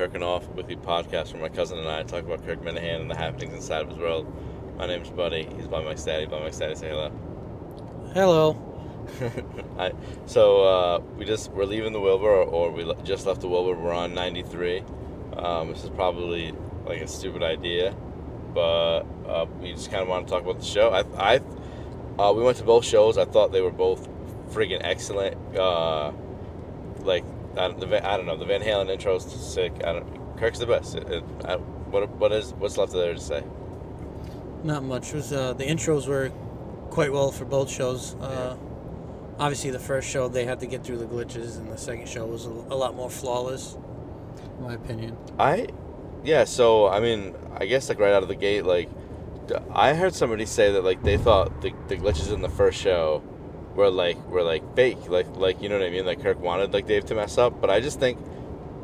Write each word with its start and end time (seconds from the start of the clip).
to 0.00 0.06
Kirk 0.06 0.14
and 0.14 0.24
Off 0.24 0.48
Weekly 0.56 0.76
Podcast 0.76 1.32
where 1.32 1.42
my 1.42 1.48
cousin 1.48 1.78
and 1.78 1.88
I 1.88 2.02
talk 2.04 2.24
about 2.24 2.44
Kirk 2.46 2.62
Minihane 2.62 3.02
and 3.02 3.10
the 3.10 3.16
happenings 3.16 3.54
inside 3.54 3.82
of 3.82 3.88
his 3.88 3.98
world. 3.98 4.26
My 4.78 4.86
name's 4.86 5.10
Buddy. 5.10 5.48
He's 5.56 5.66
by 5.66 5.82
my 5.82 5.94
daddy. 5.94 6.26
By 6.26 6.40
my 6.40 6.50
daddy, 6.50 6.74
say 6.74 6.88
hello. 6.88 7.10
Hello. 8.14 9.06
I, 9.78 9.92
so 10.26 10.64
uh, 10.64 10.98
we 11.16 11.24
just 11.24 11.50
we're 11.50 11.64
leaving 11.64 11.92
the 11.92 12.00
Wilbur, 12.00 12.28
or, 12.28 12.44
or 12.44 12.70
we 12.70 12.84
le- 12.84 13.02
just 13.02 13.26
left 13.26 13.40
the 13.42 13.48
Wilbur. 13.48 13.74
We're 13.74 13.92
on 13.92 14.14
93. 14.14 14.82
Um, 15.36 15.68
this 15.68 15.84
is 15.84 15.90
probably 15.90 16.54
like 16.86 17.02
a 17.02 17.06
stupid 17.06 17.42
idea, 17.42 17.94
but 18.54 19.00
uh, 19.26 19.46
we 19.60 19.72
just 19.72 19.90
kind 19.90 20.02
of 20.02 20.08
want 20.08 20.26
to 20.26 20.32
talk 20.32 20.42
about 20.42 20.60
the 20.60 20.64
show. 20.64 20.90
I, 20.90 21.36
I 21.36 21.40
uh, 22.18 22.32
we 22.32 22.42
went 22.42 22.56
to 22.58 22.64
both 22.64 22.84
shows. 22.84 23.18
I 23.18 23.24
thought 23.26 23.52
they 23.52 23.60
were 23.60 23.70
both 23.70 24.08
friggin' 24.50 24.80
excellent. 24.82 25.36
Uh, 25.56 26.12
like 27.00 27.24
I 27.52 27.68
don't, 27.68 27.80
the, 27.80 27.86
Van- 27.86 28.04
I 28.04 28.16
don't 28.16 28.26
know 28.26 28.36
the 28.36 28.44
Van 28.44 28.62
Halen 28.62 28.88
intro 28.90 29.16
is 29.16 29.24
sick. 29.24 29.72
I 29.84 29.92
don't. 29.94 30.38
Kirk's 30.38 30.58
the 30.58 30.66
best. 30.66 30.94
It, 30.94 31.06
it, 31.08 31.24
I, 31.44 31.56
what 31.56 32.08
what 32.10 32.32
is 32.32 32.52
what's 32.54 32.76
left 32.76 32.92
there 32.92 33.14
to 33.14 33.20
say? 33.20 33.42
Not 34.62 34.84
much. 34.84 35.10
It 35.10 35.16
was 35.16 35.32
uh, 35.32 35.52
the 35.54 35.64
intros 35.64 36.06
were 36.06 36.30
quite 36.90 37.12
well 37.12 37.30
for 37.30 37.44
both 37.44 37.70
shows. 37.70 38.14
Uh, 38.16 38.56
Obviously, 39.40 39.70
the 39.70 39.78
first 39.78 40.06
show 40.06 40.28
they 40.28 40.44
had 40.44 40.60
to 40.60 40.66
get 40.66 40.84
through 40.84 40.98
the 40.98 41.06
glitches, 41.06 41.56
and 41.56 41.72
the 41.72 41.78
second 41.78 42.06
show 42.06 42.26
was 42.26 42.44
a, 42.44 42.50
a 42.50 42.76
lot 42.76 42.94
more 42.94 43.08
flawless, 43.08 43.74
in 44.58 44.64
my 44.64 44.74
opinion. 44.74 45.16
I, 45.38 45.68
yeah. 46.24 46.44
So 46.44 46.86
I 46.88 47.00
mean, 47.00 47.34
I 47.56 47.64
guess 47.64 47.88
like 47.88 47.98
right 47.98 48.12
out 48.12 48.22
of 48.22 48.28
the 48.28 48.34
gate, 48.34 48.66
like 48.66 48.90
I 49.72 49.94
heard 49.94 50.14
somebody 50.14 50.44
say 50.44 50.72
that 50.72 50.84
like 50.84 51.02
they 51.02 51.16
thought 51.16 51.62
the, 51.62 51.72
the 51.88 51.96
glitches 51.96 52.30
in 52.30 52.42
the 52.42 52.50
first 52.50 52.78
show 52.78 53.22
were 53.80 53.90
like 53.90 54.18
were 54.28 54.42
like 54.42 54.64
fake, 54.76 55.08
like 55.08 55.26
like 55.36 55.60
you 55.62 55.68
know 55.68 55.78
what 55.78 55.86
I 55.86 55.90
mean. 55.90 56.06
Like 56.06 56.22
Kirk 56.22 56.38
wanted 56.40 56.72
like 56.72 56.86
Dave 56.86 57.04
to 57.06 57.14
mess 57.14 57.38
up, 57.38 57.60
but 57.60 57.70
I 57.70 57.80
just 57.80 57.98
think, 57.98 58.18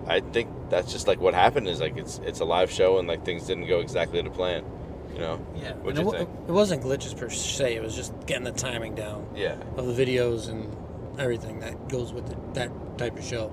I 0.06 0.20
think 0.20 0.48
that's 0.70 0.91
just 0.92 1.06
like 1.06 1.20
what 1.20 1.34
happened 1.34 1.69
is 1.69 1.80
like 1.80 1.97
it's 1.97 2.19
it's 2.25 2.41
a 2.41 2.44
live 2.44 2.70
show 2.70 2.98
and 2.98 3.06
like 3.06 3.25
things 3.25 3.47
didn't 3.47 3.66
go 3.69 3.80
exactly 3.80 4.22
to 4.22 4.30
plan, 4.30 4.64
you 5.12 5.20
know. 5.20 5.44
Yeah, 5.56 5.72
What'd 5.75 5.98
and 5.98 6.08
you 6.08 6.14
it, 6.14 6.28
it 6.48 6.53
wasn't 6.53 6.83
glitches 6.83 7.16
per 7.16 7.28
se. 7.30 7.77
It 7.77 7.83
was 7.83 7.94
just 7.94 8.12
getting 8.27 8.44
the 8.44 8.53
timing 8.53 8.94
down 8.94 9.27
Yeah. 9.36 9.56
of 9.77 9.84
the 9.86 10.05
videos 10.05 10.48
and 10.48 10.75
everything 11.20 11.60
that 11.60 11.88
goes 11.88 12.12
with 12.12 12.31
it, 12.31 12.55
that 12.55 12.70
type 12.98 13.16
of 13.19 13.25
show. 13.25 13.53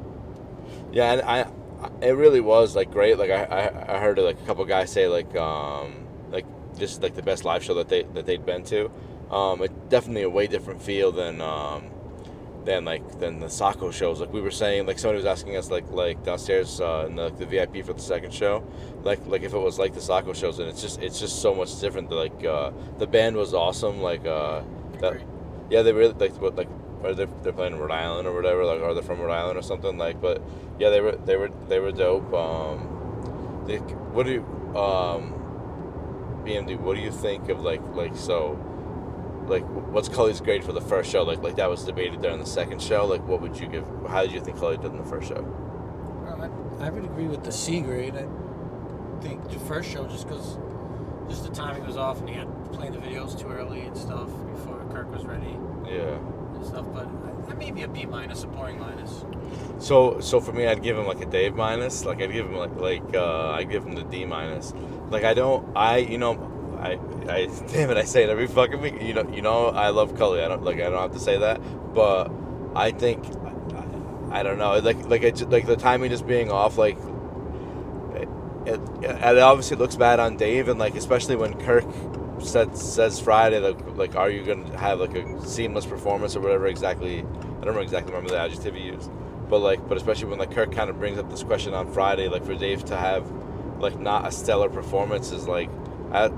Yeah, 0.91 1.13
and 1.13 1.21
I, 1.21 1.41
I- 1.41 1.49
it 2.01 2.11
really 2.15 2.39
was 2.39 2.75
like 2.75 2.91
great. 2.91 3.17
Like 3.17 3.29
I, 3.31 3.43
I, 3.43 3.95
I 3.95 3.99
heard 3.99 4.17
like 4.19 4.39
a 4.41 4.45
couple 4.45 4.63
guys 4.65 4.89
say 4.91 5.07
like, 5.07 5.35
um, 5.35 6.05
like 6.31 6.45
this 6.75 6.93
is 6.93 6.99
like 7.01 7.15
the 7.15 7.21
best 7.23 7.43
live 7.45 7.61
show 7.63 7.73
that 7.75 7.89
they 7.89 8.03
that 8.13 8.25
they'd 8.25 8.45
been 8.45 8.63
to. 8.65 8.89
Um, 9.33 9.63
it's 9.63 9.73
definitely 9.89 10.21
a 10.21 10.29
way 10.29 10.45
different 10.45 10.81
feel 10.81 11.11
than 11.11 11.41
um, 11.41 11.89
than 12.65 12.85
like 12.85 13.19
than 13.19 13.39
the 13.39 13.49
Sacco 13.49 13.89
shows. 13.89 14.19
Like 14.21 14.31
we 14.31 14.41
were 14.41 14.51
saying, 14.51 14.85
like 14.85 14.99
somebody 14.99 15.17
was 15.17 15.25
asking 15.25 15.57
us 15.57 15.71
like 15.71 15.89
like 15.91 16.23
downstairs 16.23 16.79
uh, 16.79 17.05
in 17.07 17.15
the, 17.15 17.29
the 17.31 17.45
VIP 17.45 17.83
for 17.83 17.93
the 17.93 18.01
second 18.01 18.33
show, 18.33 18.63
like 19.03 19.25
like 19.25 19.41
if 19.41 19.53
it 19.53 19.57
was 19.57 19.79
like 19.79 19.93
the 19.95 20.01
Sacco 20.01 20.33
shows, 20.33 20.59
and 20.59 20.69
it's 20.69 20.81
just 20.81 21.01
it's 21.01 21.19
just 21.19 21.41
so 21.41 21.55
much 21.55 21.79
different. 21.79 22.11
Like 22.11 22.45
uh, 22.45 22.71
the 22.99 23.07
band 23.07 23.35
was 23.35 23.53
awesome. 23.55 24.01
Like 24.01 24.25
uh, 24.25 24.61
that, 24.99 25.19
yeah, 25.69 25.81
they 25.81 25.93
really 25.93 26.13
like 26.13 26.39
what 26.39 26.55
like 26.55 26.69
or 27.01 27.13
they're, 27.13 27.27
they're 27.41 27.53
playing 27.53 27.77
Rhode 27.77 27.91
Island 27.91 28.27
or 28.27 28.33
whatever, 28.33 28.63
like 28.65 28.81
or 28.81 28.93
they're 28.93 29.03
from 29.03 29.19
Rhode 29.19 29.33
Island 29.33 29.57
or 29.57 29.63
something 29.63 29.97
like. 29.97 30.21
But 30.21 30.41
yeah, 30.79 30.89
they 30.89 31.01
were 31.01 31.15
they 31.15 31.37
were 31.37 31.49
they 31.67 31.79
were 31.79 31.91
dope. 31.91 32.31
Um, 32.33 33.63
they, 33.67 33.77
what 33.77 34.25
do 34.25 34.31
you 34.31 34.41
um, 34.77 35.33
BMD? 36.45 36.79
What 36.79 36.95
do 36.95 37.01
you 37.01 37.11
think 37.11 37.49
of 37.49 37.61
like 37.61 37.81
like 37.95 38.15
so? 38.15 38.69
Like, 39.47 39.63
what's 39.91 40.09
Cully's 40.09 40.41
grade 40.41 40.63
for 40.63 40.71
the 40.73 40.81
first 40.81 41.11
show? 41.11 41.23
Like, 41.23 41.41
like 41.43 41.55
that 41.57 41.69
was 41.69 41.83
debated 41.83 42.21
there 42.21 42.31
in 42.31 42.39
the 42.39 42.45
second 42.45 42.81
show. 42.81 43.05
Like, 43.05 43.25
what 43.27 43.41
would 43.41 43.59
you 43.59 43.67
give? 43.67 43.85
How 44.07 44.21
did 44.23 44.31
you 44.31 44.39
think 44.41 44.57
Cully 44.57 44.77
did 44.77 44.87
in 44.91 44.97
the 44.97 45.03
first 45.05 45.27
show? 45.27 45.41
Well, 45.41 46.41
I, 46.79 46.85
I 46.85 46.89
would 46.89 47.03
agree 47.05 47.27
with 47.27 47.43
the 47.43 47.51
C 47.51 47.81
grade. 47.81 48.15
I 48.15 48.25
think 49.21 49.49
the 49.49 49.59
first 49.59 49.89
show, 49.89 50.07
just 50.07 50.27
because 50.27 50.57
just 51.29 51.43
the 51.45 51.51
timing 51.53 51.85
was 51.85 51.95
off 51.97 52.19
and 52.19 52.29
he 52.29 52.35
had 52.35 52.47
playing 52.73 52.91
the 52.93 52.99
videos 52.99 53.39
too 53.39 53.47
early 53.47 53.81
and 53.81 53.95
stuff 53.97 54.27
before 54.51 54.85
Kirk 54.91 55.09
was 55.13 55.25
ready 55.25 55.55
Yeah. 55.85 56.17
and 56.55 56.65
stuff. 56.65 56.85
But 56.93 57.07
I, 57.07 57.51
I 57.51 57.53
maybe 57.55 57.83
a 57.83 57.87
B 57.87 58.05
minus, 58.05 58.43
a 58.43 58.47
boring 58.47 58.79
minus. 58.79 59.23
So, 59.79 60.19
so 60.19 60.39
for 60.41 60.51
me, 60.53 60.67
I'd 60.67 60.81
give 60.83 60.97
him 60.97 61.05
like 61.05 61.21
a 61.21 61.25
Dave 61.25 61.55
minus. 61.55 62.05
Like, 62.05 62.21
I'd 62.21 62.31
give 62.31 62.45
him 62.47 62.55
like 62.55 62.75
like 62.75 63.15
uh, 63.15 63.51
I'd 63.51 63.69
give 63.69 63.85
him 63.85 63.95
the 63.95 64.03
D 64.03 64.25
minus. 64.25 64.73
Like, 65.09 65.23
I 65.23 65.33
don't, 65.33 65.75
I 65.77 65.97
you 65.97 66.17
know, 66.17 66.33
I 66.83 66.99
I 67.29 67.45
damn 67.67 67.89
it, 67.89 67.97
I 67.97 68.03
say 68.03 68.23
it 68.23 68.29
every 68.29 68.47
fucking 68.47 68.81
week. 68.81 69.01
You 69.01 69.13
know, 69.13 69.29
you 69.31 69.41
know, 69.41 69.67
I 69.67 69.89
love 69.89 70.17
Cully. 70.17 70.43
I 70.43 70.47
don't 70.49 70.63
like 70.63 70.77
I 70.77 70.89
don't 70.89 71.01
have 71.01 71.13
to 71.13 71.19
say 71.19 71.37
that, 71.37 71.61
but 71.93 72.29
I 72.75 72.91
think 72.91 73.25
I, 74.31 74.39
I 74.39 74.43
don't 74.43 74.57
know. 74.57 74.77
Like 74.79 75.05
like 75.07 75.23
it, 75.23 75.49
like 75.49 75.65
the 75.65 75.77
timing 75.77 76.09
just 76.11 76.27
being 76.27 76.51
off. 76.51 76.77
Like 76.77 76.97
it, 78.15 78.27
it, 78.65 78.79
it 79.01 79.39
obviously 79.39 79.77
looks 79.77 79.95
bad 79.95 80.19
on 80.19 80.35
Dave, 80.35 80.67
and 80.67 80.79
like 80.79 80.95
especially 80.95 81.37
when 81.37 81.53
Kirk 81.61 81.85
said, 82.41 82.77
says 82.77 83.19
Friday, 83.19 83.59
like 83.59 83.79
like 83.95 84.15
are 84.15 84.29
you 84.29 84.43
gonna 84.43 84.77
have 84.77 84.99
like 84.99 85.15
a 85.15 85.45
seamless 85.47 85.85
performance 85.85 86.35
or 86.35 86.41
whatever 86.41 86.67
exactly? 86.67 87.19
I 87.19 87.21
don't 87.21 87.59
remember 87.59 87.81
exactly 87.81 88.11
remember 88.11 88.31
the 88.31 88.39
adjective 88.39 88.75
he 88.75 88.83
used, 88.83 89.09
but 89.49 89.59
like 89.59 89.87
but 89.87 89.95
especially 89.95 90.25
when 90.25 90.39
like 90.39 90.51
Kirk 90.51 90.73
kind 90.73 90.89
of 90.89 90.99
brings 90.99 91.17
up 91.17 91.29
this 91.29 91.43
question 91.43 91.73
on 91.73 91.91
Friday, 91.93 92.27
like 92.27 92.45
for 92.45 92.55
Dave 92.55 92.83
to 92.85 92.97
have 92.97 93.25
like 93.79 93.97
not 93.97 94.27
a 94.27 94.31
stellar 94.31 94.69
performance 94.69 95.31
is 95.31 95.47
like 95.47 95.69
I 96.11 96.29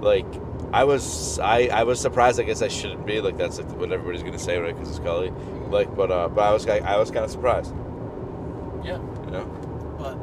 like 0.00 0.26
I 0.72 0.84
was 0.84 1.38
I, 1.38 1.66
I 1.68 1.82
was 1.84 2.00
surprised. 2.00 2.40
I 2.40 2.44
guess 2.44 2.62
I 2.62 2.68
shouldn't 2.68 3.06
be 3.06 3.20
like 3.20 3.36
that's 3.36 3.58
like 3.58 3.70
what 3.76 3.92
everybody's 3.92 4.22
gonna 4.22 4.38
say, 4.38 4.58
right? 4.58 4.74
Because 4.74 4.90
it's 4.90 4.98
Cully. 5.00 5.32
Like, 5.68 5.94
but 5.94 6.10
uh, 6.10 6.28
but 6.28 6.42
I 6.42 6.52
was 6.52 6.66
I, 6.66 6.78
I 6.78 6.96
was 6.96 7.10
kind 7.10 7.24
of 7.24 7.30
surprised, 7.30 7.72
Yeah, 8.84 8.98
you 9.24 9.30
know. 9.30 9.44
but 9.98 10.16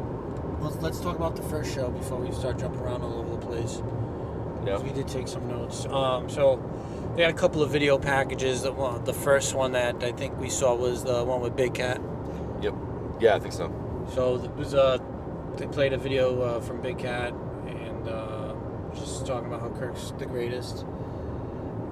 let's, 0.62 0.76
let's 0.82 1.00
talk 1.00 1.16
about 1.16 1.36
the 1.36 1.44
first 1.44 1.74
show 1.74 1.90
before 1.90 2.18
we 2.20 2.32
start 2.34 2.60
jumping 2.60 2.82
around 2.82 3.02
all 3.02 3.20
over 3.20 3.30
the 3.36 3.46
place. 3.46 3.82
Yeah. 4.66 4.80
We 4.80 4.92
did 4.92 5.08
take 5.08 5.28
some 5.30 5.48
notes. 5.48 5.86
Um, 5.86 6.30
so 6.30 6.62
they 7.16 7.22
had 7.22 7.32
a 7.32 7.38
couple 7.38 7.62
of 7.64 7.70
video 7.72 7.98
packages. 7.98 8.64
The 8.64 8.74
one, 8.74 9.04
the 9.06 9.14
first 9.14 9.54
one 9.56 9.72
that 9.74 10.04
I 10.04 10.12
think 10.12 10.38
we 10.38 10.50
saw 10.50 10.76
was 10.76 11.04
the 11.06 11.24
one 11.24 11.40
with 11.40 11.56
Big 11.56 11.74
Cat. 11.74 12.02
Yep. 12.62 12.74
Yeah, 13.22 13.36
I 13.36 13.40
think 13.40 13.54
so. 13.54 13.72
So 14.14 14.36
it 14.44 14.52
was 14.56 14.74
uh, 14.74 14.98
they 15.56 15.68
played 15.68 15.94
a 15.94 15.98
video 15.98 16.42
uh, 16.42 16.60
from 16.60 16.82
Big 16.82 16.98
Cat 16.98 17.32
and 17.68 18.08
uh, 18.10 18.37
talking 19.28 19.48
about 19.48 19.62
how 19.62 19.70
Kirk's 19.70 20.12
the 20.18 20.26
greatest. 20.26 20.86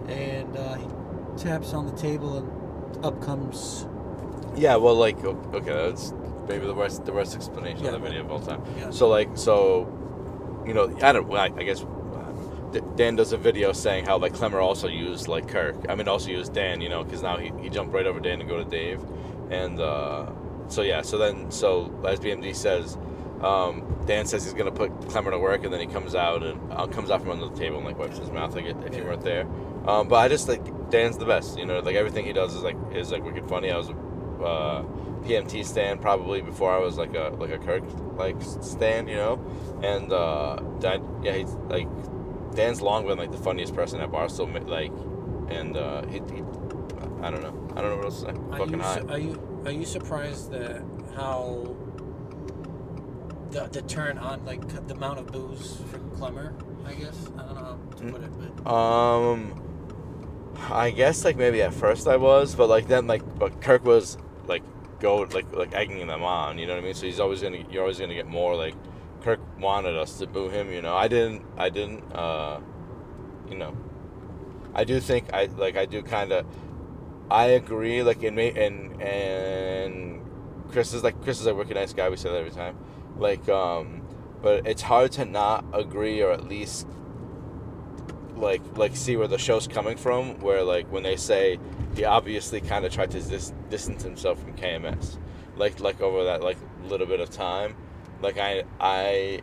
And 0.07 0.55
uh, 0.55 0.75
he 0.75 0.87
taps 1.37 1.73
on 1.73 1.85
the 1.85 1.95
table 1.95 2.37
and 2.37 3.05
up 3.05 3.21
comes 3.21 3.85
Yeah. 4.55 4.77
Well, 4.77 4.95
like 4.95 5.23
okay, 5.23 5.65
that's 5.89 6.13
maybe 6.47 6.65
the 6.65 6.73
worst 6.73 7.05
the 7.05 7.11
worst 7.13 7.35
explanation 7.35 7.83
Yeah. 7.83 7.91
of 7.91 8.01
the 8.01 8.07
video 8.07 8.21
of 8.23 8.31
all 8.31 8.39
time. 8.39 8.63
Yeah. 8.77 8.91
So 8.91 9.09
like 9.09 9.29
so, 9.35 9.87
you 10.65 10.73
know, 10.73 10.95
I 11.01 11.11
don't. 11.11 11.27
well, 11.27 11.41
I, 11.41 11.51
I 11.57 11.63
guess 11.63 11.85
Dan 12.95 13.15
does 13.15 13.31
a 13.31 13.37
video 13.37 13.71
saying 13.73 14.05
how 14.05 14.17
like 14.17 14.33
Clemmer 14.33 14.59
also 14.59 14.87
used 14.87 15.27
like 15.27 15.47
Kirk. 15.47 15.75
I 15.89 15.95
mean, 15.95 16.07
also 16.07 16.29
used 16.29 16.53
Dan. 16.53 16.81
You 16.81 16.89
know, 16.89 17.03
because 17.03 17.21
now 17.23 17.37
he, 17.37 17.51
he 17.61 17.69
jumped 17.69 17.93
right 17.93 18.05
over 18.05 18.19
Dan 18.19 18.39
to 18.39 18.45
go 18.45 18.57
to 18.63 18.69
Dave, 18.69 19.01
and 19.49 19.79
uh, 19.79 20.29
so 20.67 20.81
yeah. 20.83 21.01
So 21.01 21.17
then 21.17 21.51
so 21.51 21.91
as 22.07 22.19
BMD 22.19 22.55
says. 22.55 22.97
Um, 23.45 24.03
Dan 24.05 24.25
says 24.25 24.43
he's 24.43 24.53
gonna 24.53 24.71
put 24.71 24.91
Clemmer 25.09 25.31
to 25.31 25.39
work, 25.39 25.63
and 25.63 25.71
then 25.73 25.79
he 25.79 25.87
comes 25.87 26.15
out 26.15 26.43
and 26.43 26.59
uh, 26.71 26.87
comes 26.87 27.11
out 27.11 27.21
from 27.21 27.31
under 27.31 27.47
the 27.47 27.55
table 27.55 27.77
and 27.77 27.85
like 27.85 27.97
wipes 27.97 28.17
his 28.17 28.31
mouth 28.31 28.55
like 28.55 28.65
if 28.65 28.95
you 28.95 29.03
weren't 29.03 29.23
there. 29.23 29.47
Um, 29.87 30.07
but 30.07 30.15
I 30.15 30.27
just 30.27 30.47
like 30.47 30.89
Dan's 30.89 31.17
the 31.17 31.25
best. 31.25 31.57
You 31.57 31.65
know, 31.65 31.79
like 31.79 31.95
everything 31.95 32.25
he 32.25 32.33
does 32.33 32.55
is 32.55 32.63
like 32.63 32.77
is 32.93 33.11
like 33.11 33.23
wicked 33.23 33.47
funny. 33.47 33.71
I 33.71 33.77
was 33.77 33.89
a 33.89 33.93
uh, 34.43 34.83
PMT 35.23 35.65
stand 35.65 36.01
probably 36.01 36.41
before 36.41 36.75
I 36.75 36.79
was 36.79 36.97
like 36.97 37.15
a 37.15 37.35
like 37.39 37.51
a 37.51 37.59
Kirk 37.59 37.83
like 38.17 38.35
stand. 38.41 39.09
You 39.09 39.15
know, 39.15 39.45
and 39.83 40.11
uh, 40.11 40.57
Dan, 40.79 41.03
yeah, 41.23 41.33
he's 41.33 41.53
like 41.69 41.87
Dan's 42.55 42.81
long 42.81 43.05
been 43.05 43.17
like 43.17 43.31
the 43.31 43.37
funniest 43.37 43.75
person 43.75 43.99
at 44.01 44.11
Barstool. 44.11 44.67
Like, 44.67 44.91
and 45.55 45.77
uh, 45.77 46.05
he, 46.07 46.19
he 46.33 46.41
I 47.21 47.29
don't 47.31 47.41
know. 47.41 47.73
I 47.75 47.81
don't 47.81 47.91
know 47.91 47.97
what 47.97 48.05
else 48.05 48.21
to 48.21 48.27
say. 48.27 48.39
Are 48.51 48.57
Fucking 48.57 48.73
you, 48.73 48.81
high. 48.81 48.99
su- 48.99 49.07
are 49.09 49.19
you 49.19 49.61
are 49.65 49.71
you 49.71 49.85
surprised 49.85 50.51
that 50.51 50.83
how 51.15 51.75
the, 53.51 53.65
the 53.67 53.81
turn 53.83 54.17
on 54.17 54.45
like 54.45 54.67
the 54.87 54.93
amount 54.93 55.19
of 55.19 55.27
booze 55.27 55.81
for 55.91 55.99
Clemmer? 56.17 56.53
I 56.85 56.93
guess 56.93 57.29
I 57.37 57.41
don't 57.43 57.55
know 57.55 57.63
how 57.63 57.95
to 57.97 58.03
Mm. 58.03 58.11
put 58.11 58.23
it, 58.23 58.31
but 58.63 58.71
Um, 58.71 59.61
I 60.69 60.91
guess 60.91 61.25
like 61.25 61.37
maybe 61.37 61.61
at 61.61 61.73
first 61.73 62.07
I 62.07 62.17
was, 62.17 62.55
but 62.55 62.69
like 62.69 62.87
then 62.87 63.07
like 63.07 63.23
but 63.39 63.61
Kirk 63.61 63.83
was 63.85 64.17
like 64.47 64.63
go 64.99 65.17
like 65.31 65.51
like 65.53 65.73
egging 65.73 66.05
them 66.07 66.23
on. 66.23 66.57
You 66.57 66.67
know 66.67 66.73
what 66.73 66.81
I 66.83 66.85
mean? 66.85 66.93
So 66.93 67.05
he's 67.05 67.19
always 67.19 67.41
gonna 67.41 67.63
you're 67.69 67.81
always 67.81 67.99
gonna 67.99 68.13
get 68.13 68.27
more 68.27 68.55
like 68.55 68.75
Kirk 69.21 69.39
wanted 69.59 69.95
us 69.97 70.17
to 70.19 70.27
boo 70.27 70.49
him. 70.49 70.71
You 70.71 70.81
know, 70.81 70.95
I 70.95 71.07
didn't. 71.07 71.43
I 71.57 71.69
didn't. 71.69 72.03
Uh, 72.13 72.59
you 73.49 73.57
know, 73.57 73.75
I 74.73 74.83
do 74.83 74.99
think 74.99 75.33
I 75.33 75.45
like 75.45 75.75
I 75.77 75.85
do 75.85 76.01
kind 76.03 76.31
of. 76.31 76.45
I 77.29 77.45
agree. 77.47 78.03
Like 78.03 78.21
in 78.23 78.35
me 78.35 78.49
and 78.55 79.01
and 79.01 80.21
Chris 80.71 80.93
is 80.93 81.03
like 81.03 81.19
Chris 81.23 81.41
is 81.41 81.47
a 81.47 81.55
wicked 81.55 81.75
nice 81.75 81.91
guy. 81.93 82.07
We 82.09 82.17
say 82.17 82.29
that 82.29 82.37
every 82.37 82.51
time. 82.51 82.77
Like 83.17 83.47
um, 83.49 84.01
but 84.41 84.67
it's 84.67 84.81
hard 84.81 85.11
to 85.13 85.25
not 85.25 85.65
agree 85.73 86.21
or 86.21 86.31
at 86.31 86.47
least 86.47 86.87
like 88.35 88.61
like 88.77 88.95
see 88.95 89.15
where 89.15 89.27
the 89.27 89.37
show's 89.37 89.67
coming 89.67 89.97
from. 89.97 90.39
Where 90.39 90.63
like 90.63 90.91
when 90.91 91.03
they 91.03 91.15
say 91.15 91.59
he 91.95 92.03
obviously 92.03 92.61
kind 92.61 92.85
of 92.85 92.93
tried 92.93 93.11
to 93.11 93.21
dis- 93.21 93.53
distance 93.69 94.03
himself 94.03 94.41
from 94.41 94.53
KMS, 94.53 95.17
like 95.55 95.79
like 95.79 96.01
over 96.01 96.25
that 96.25 96.41
like 96.41 96.57
little 96.83 97.07
bit 97.07 97.19
of 97.19 97.29
time. 97.29 97.75
Like 98.21 98.37
I 98.37 98.63
I 98.79 99.41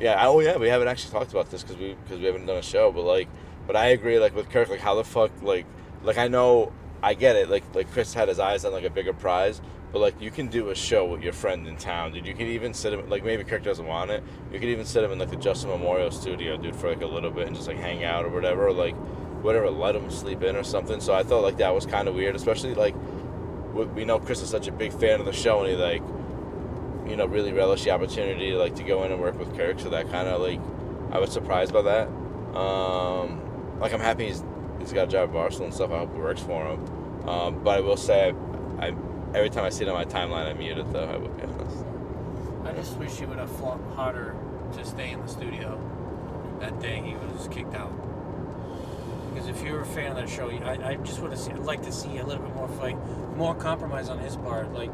yeah 0.00 0.26
oh 0.26 0.40
yeah 0.40 0.56
we 0.56 0.68
haven't 0.68 0.88
actually 0.88 1.12
talked 1.12 1.32
about 1.32 1.50
this 1.50 1.62
because 1.62 1.76
we 1.76 1.94
because 2.04 2.18
we 2.18 2.26
haven't 2.26 2.46
done 2.46 2.56
a 2.56 2.62
show 2.62 2.92
but 2.92 3.02
like 3.02 3.28
but 3.66 3.76
I 3.76 3.88
agree 3.88 4.18
like 4.18 4.34
with 4.34 4.48
Kirk 4.50 4.68
like 4.68 4.80
how 4.80 4.94
the 4.94 5.04
fuck 5.04 5.30
like 5.42 5.66
like 6.02 6.18
I 6.18 6.28
know 6.28 6.72
I 7.02 7.14
get 7.14 7.36
it 7.36 7.48
like 7.48 7.64
like 7.74 7.90
Chris 7.92 8.14
had 8.14 8.28
his 8.28 8.38
eyes 8.38 8.64
on 8.64 8.72
like 8.72 8.84
a 8.84 8.90
bigger 8.90 9.12
prize 9.12 9.60
but 9.92 10.00
like 10.00 10.20
you 10.20 10.30
can 10.30 10.48
do 10.48 10.70
a 10.70 10.74
show 10.74 11.04
with 11.06 11.22
your 11.22 11.32
friend 11.32 11.66
in 11.66 11.76
town 11.76 12.12
dude. 12.12 12.26
You 12.26 12.34
can 12.34 12.46
even 12.46 12.74
sit 12.74 12.92
him 12.92 13.08
like 13.08 13.24
maybe 13.24 13.44
Kirk 13.44 13.62
doesn't 13.62 13.86
want 13.86 14.10
it. 14.10 14.22
You 14.52 14.60
could 14.60 14.68
even 14.68 14.84
sit 14.84 15.02
him 15.02 15.12
in 15.12 15.18
like 15.18 15.30
the 15.30 15.36
Justin 15.36 15.70
Memorial 15.70 16.10
studio 16.10 16.56
dude 16.56 16.76
for 16.76 16.88
like 16.90 17.02
a 17.02 17.06
little 17.06 17.30
bit 17.30 17.46
and 17.46 17.56
just 17.56 17.68
like 17.68 17.78
hang 17.78 18.04
out 18.04 18.24
or 18.24 18.28
whatever 18.28 18.68
or, 18.68 18.72
like 18.72 18.94
whatever 19.42 19.70
let 19.70 19.94
him 19.94 20.10
sleep 20.10 20.42
in 20.42 20.56
or 20.56 20.64
something. 20.64 21.00
So 21.00 21.14
I 21.14 21.22
thought 21.22 21.42
like 21.42 21.58
that 21.58 21.74
was 21.74 21.86
kind 21.86 22.08
of 22.08 22.14
weird 22.14 22.36
especially 22.36 22.74
like 22.74 22.94
we, 23.72 23.84
we 23.86 24.04
know 24.04 24.18
Chris 24.18 24.42
is 24.42 24.50
such 24.50 24.68
a 24.68 24.72
big 24.72 24.92
fan 24.92 25.20
of 25.20 25.26
the 25.26 25.32
show 25.32 25.60
and 25.60 25.70
he 25.70 25.76
like 25.76 26.02
you 27.08 27.16
know 27.16 27.26
really 27.26 27.52
relish 27.52 27.84
the 27.84 27.90
opportunity 27.90 28.52
like 28.52 28.74
to 28.76 28.82
go 28.82 29.04
in 29.04 29.12
and 29.12 29.20
work 29.20 29.38
with 29.38 29.56
Kirk. 29.56 29.80
So 29.80 29.88
that 29.90 30.10
kind 30.10 30.28
of 30.28 30.40
like 30.40 30.60
I 31.12 31.18
was 31.18 31.32
surprised 31.32 31.72
by 31.72 31.82
that. 31.82 32.08
Um 32.58 33.78
like 33.80 33.92
I'm 33.94 34.00
happy 34.00 34.26
he's 34.26 34.42
he's 34.80 34.92
got 34.92 35.08
a 35.08 35.10
job 35.10 35.30
at 35.30 35.32
Barcelona 35.32 35.66
and 35.66 35.74
stuff. 35.74 35.90
I 35.92 35.98
hope 35.98 36.14
it 36.14 36.18
works 36.18 36.42
for 36.42 36.66
him. 36.66 37.28
Um, 37.28 37.62
but 37.62 37.76
I 37.76 37.80
will 37.80 37.96
say 37.96 38.32
I, 38.78 38.86
I 38.86 38.90
every 39.34 39.50
time 39.50 39.64
I 39.64 39.70
see 39.70 39.84
it 39.84 39.88
on 39.88 39.94
my 39.94 40.04
timeline 40.04 40.48
I 40.48 40.52
mute 40.54 40.78
it 40.78 40.92
though 40.92 41.04
I 41.04 41.16
will 41.16 41.28
be 41.28 41.42
honest 41.42 41.84
I 42.64 42.72
just 42.72 42.96
wish 42.98 43.18
he 43.18 43.24
would 43.24 43.38
have 43.38 43.50
fought 43.50 43.80
harder 43.94 44.36
to 44.74 44.84
stay 44.84 45.10
in 45.10 45.20
the 45.20 45.28
studio. 45.28 45.80
That 46.60 46.80
day 46.80 47.00
he 47.04 47.14
was 47.14 47.48
kicked 47.48 47.74
out. 47.74 47.92
Because 49.32 49.48
if 49.48 49.62
you're 49.62 49.80
a 49.80 49.86
fan 49.86 50.10
of 50.10 50.16
that 50.16 50.28
show, 50.28 50.50
I, 50.50 50.90
I 50.90 50.94
just 50.96 51.20
would 51.20 51.30
have 51.30 51.40
seen, 51.40 51.54
I'd 51.54 51.60
like 51.60 51.82
to 51.84 51.92
see 51.92 52.18
a 52.18 52.24
little 52.24 52.42
bit 52.42 52.54
more 52.54 52.68
fight, 52.68 52.96
more 53.36 53.54
compromise 53.54 54.08
on 54.08 54.18
his 54.18 54.36
part. 54.36 54.72
Like, 54.72 54.90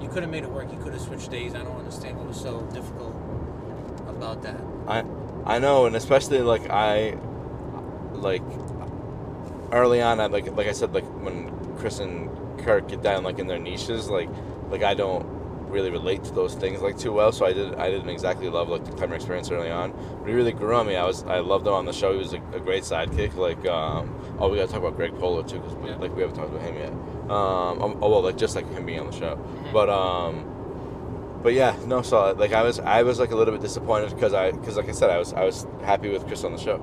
you 0.00 0.08
could 0.08 0.22
have 0.22 0.30
made 0.30 0.42
it 0.42 0.50
work. 0.50 0.70
You 0.70 0.78
could 0.78 0.92
have 0.92 1.00
switched 1.00 1.30
days. 1.30 1.54
I 1.54 1.62
don't 1.62 1.78
understand 1.78 2.18
what 2.18 2.26
was 2.26 2.40
so 2.40 2.60
difficult 2.74 3.14
about 4.08 4.42
that. 4.42 4.60
I 4.86 5.04
I 5.46 5.58
know, 5.58 5.86
and 5.86 5.96
especially 5.96 6.40
like 6.40 6.68
I 6.68 7.16
like 8.12 8.42
early 9.72 10.02
on, 10.02 10.20
I 10.20 10.26
like 10.26 10.54
like 10.56 10.66
I 10.66 10.72
said, 10.72 10.92
like 10.92 11.04
when 11.22 11.48
Chris 11.78 12.00
and 12.00 12.28
Kirk 12.64 12.88
get 12.88 13.02
down 13.02 13.22
like 13.24 13.38
in 13.38 13.46
their 13.46 13.58
niches, 13.58 14.08
like 14.08 14.28
like 14.70 14.82
I 14.82 14.94
don't 14.94 15.24
really 15.68 15.90
relate 15.90 16.22
to 16.22 16.32
those 16.32 16.54
things 16.54 16.80
like 16.82 16.96
too 16.96 17.12
well. 17.12 17.32
So 17.32 17.44
I 17.46 17.52
did 17.52 17.74
I 17.74 17.90
didn't 17.90 18.08
exactly 18.08 18.48
love 18.48 18.68
like 18.68 18.84
the 18.84 18.92
Clemmer 18.92 19.16
experience 19.16 19.50
early 19.50 19.70
on, 19.70 19.92
but 20.20 20.28
he 20.28 20.34
really 20.34 20.52
grew 20.52 20.74
on 20.74 20.86
me. 20.86 20.96
I 20.96 21.04
was 21.04 21.24
I 21.24 21.38
loved 21.40 21.66
him 21.66 21.72
on 21.74 21.84
the 21.84 21.92
show. 21.92 22.12
He 22.12 22.18
was 22.18 22.32
a, 22.32 22.38
a 22.54 22.60
great 22.60 22.82
sidekick. 22.84 23.34
Like 23.34 23.64
um, 23.66 24.14
oh, 24.38 24.48
we 24.48 24.56
gotta 24.58 24.68
talk 24.70 24.80
about 24.80 24.96
Greg 24.96 25.14
Polo 25.18 25.42
too 25.42 25.58
because 25.60 25.76
Yeah. 25.84 25.96
like 25.96 26.14
we 26.14 26.22
haven't 26.22 26.36
talked 26.36 26.50
about 26.50 26.62
him 26.62 26.76
yet. 26.76 26.92
Um, 27.24 27.80
oh, 27.82 27.98
oh 28.02 28.10
well, 28.10 28.22
like 28.22 28.36
just 28.36 28.54
like 28.56 28.70
him 28.72 28.86
being 28.86 29.00
on 29.00 29.06
the 29.10 29.16
show, 29.16 29.36
Mhm. 29.36 29.72
but 29.72 29.88
um. 29.90 30.50
But 31.42 31.52
yeah, 31.52 31.76
no. 31.86 32.00
So 32.00 32.32
like 32.32 32.54
I 32.54 32.62
was, 32.62 32.78
I 32.80 33.02
was 33.02 33.18
like 33.20 33.30
a 33.30 33.36
little 33.36 33.52
bit 33.52 33.60
disappointed 33.60 34.14
because 34.14 34.32
I, 34.32 34.50
because 34.52 34.78
like 34.78 34.88
I 34.88 34.92
said, 34.92 35.10
I 35.10 35.18
was, 35.18 35.34
I 35.34 35.44
was 35.44 35.66
happy 35.82 36.08
with 36.08 36.26
Chris 36.26 36.42
on 36.42 36.52
the 36.52 36.58
show. 36.58 36.80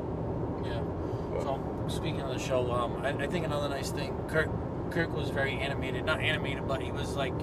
Yeah. 0.64 0.82
So 1.42 1.60
speaking 1.88 2.22
of 2.22 2.30
the 2.30 2.38
show, 2.38 2.72
um, 2.72 3.02
I, 3.04 3.10
I 3.10 3.26
think 3.26 3.44
another 3.44 3.70
nice 3.70 3.90
thing, 3.90 4.16
Kirk, 4.28 4.50
Kirk 4.92 5.16
was 5.16 5.30
very 5.30 5.54
animated. 5.54 6.06
Not 6.06 6.20
animated, 6.20 6.68
but 6.68 6.82
he 6.82 6.92
was 6.92 7.16
like, 7.16 7.34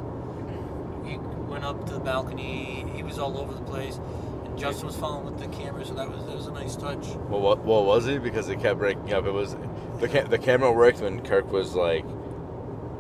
he 1.05 1.17
went 1.49 1.65
up 1.65 1.87
to 1.87 1.95
the 1.95 2.01
balcony. 2.01 2.87
He 2.95 3.03
was 3.03 3.19
all 3.19 3.39
over 3.39 3.55
the 3.55 3.63
place, 3.63 3.99
and 4.45 4.59
Justin 4.59 4.87
was 4.87 4.97
following 4.97 5.25
with 5.25 5.39
the 5.39 5.49
camera. 5.57 5.85
So 5.85 5.95
that 5.95 6.11
was 6.11 6.25
that 6.27 6.37
was 6.37 6.47
a 6.47 6.53
nice 6.53 6.77
touch. 6.77 7.07
Well, 7.29 7.41
what, 7.41 7.59
what 7.61 7.85
was 7.85 8.07
he? 8.07 8.19
Because 8.19 8.49
it 8.49 8.61
kept 8.61 8.79
breaking 8.79 9.13
up. 9.13 9.27
It 9.27 9.33
was 9.33 9.57
the 10.01 10.09
ca- 10.09 10.29
the 10.29 10.39
camera 10.39 10.71
worked 10.71 11.01
when 11.01 11.21
Kirk 11.23 11.51
was 11.51 11.75
like, 11.75 12.05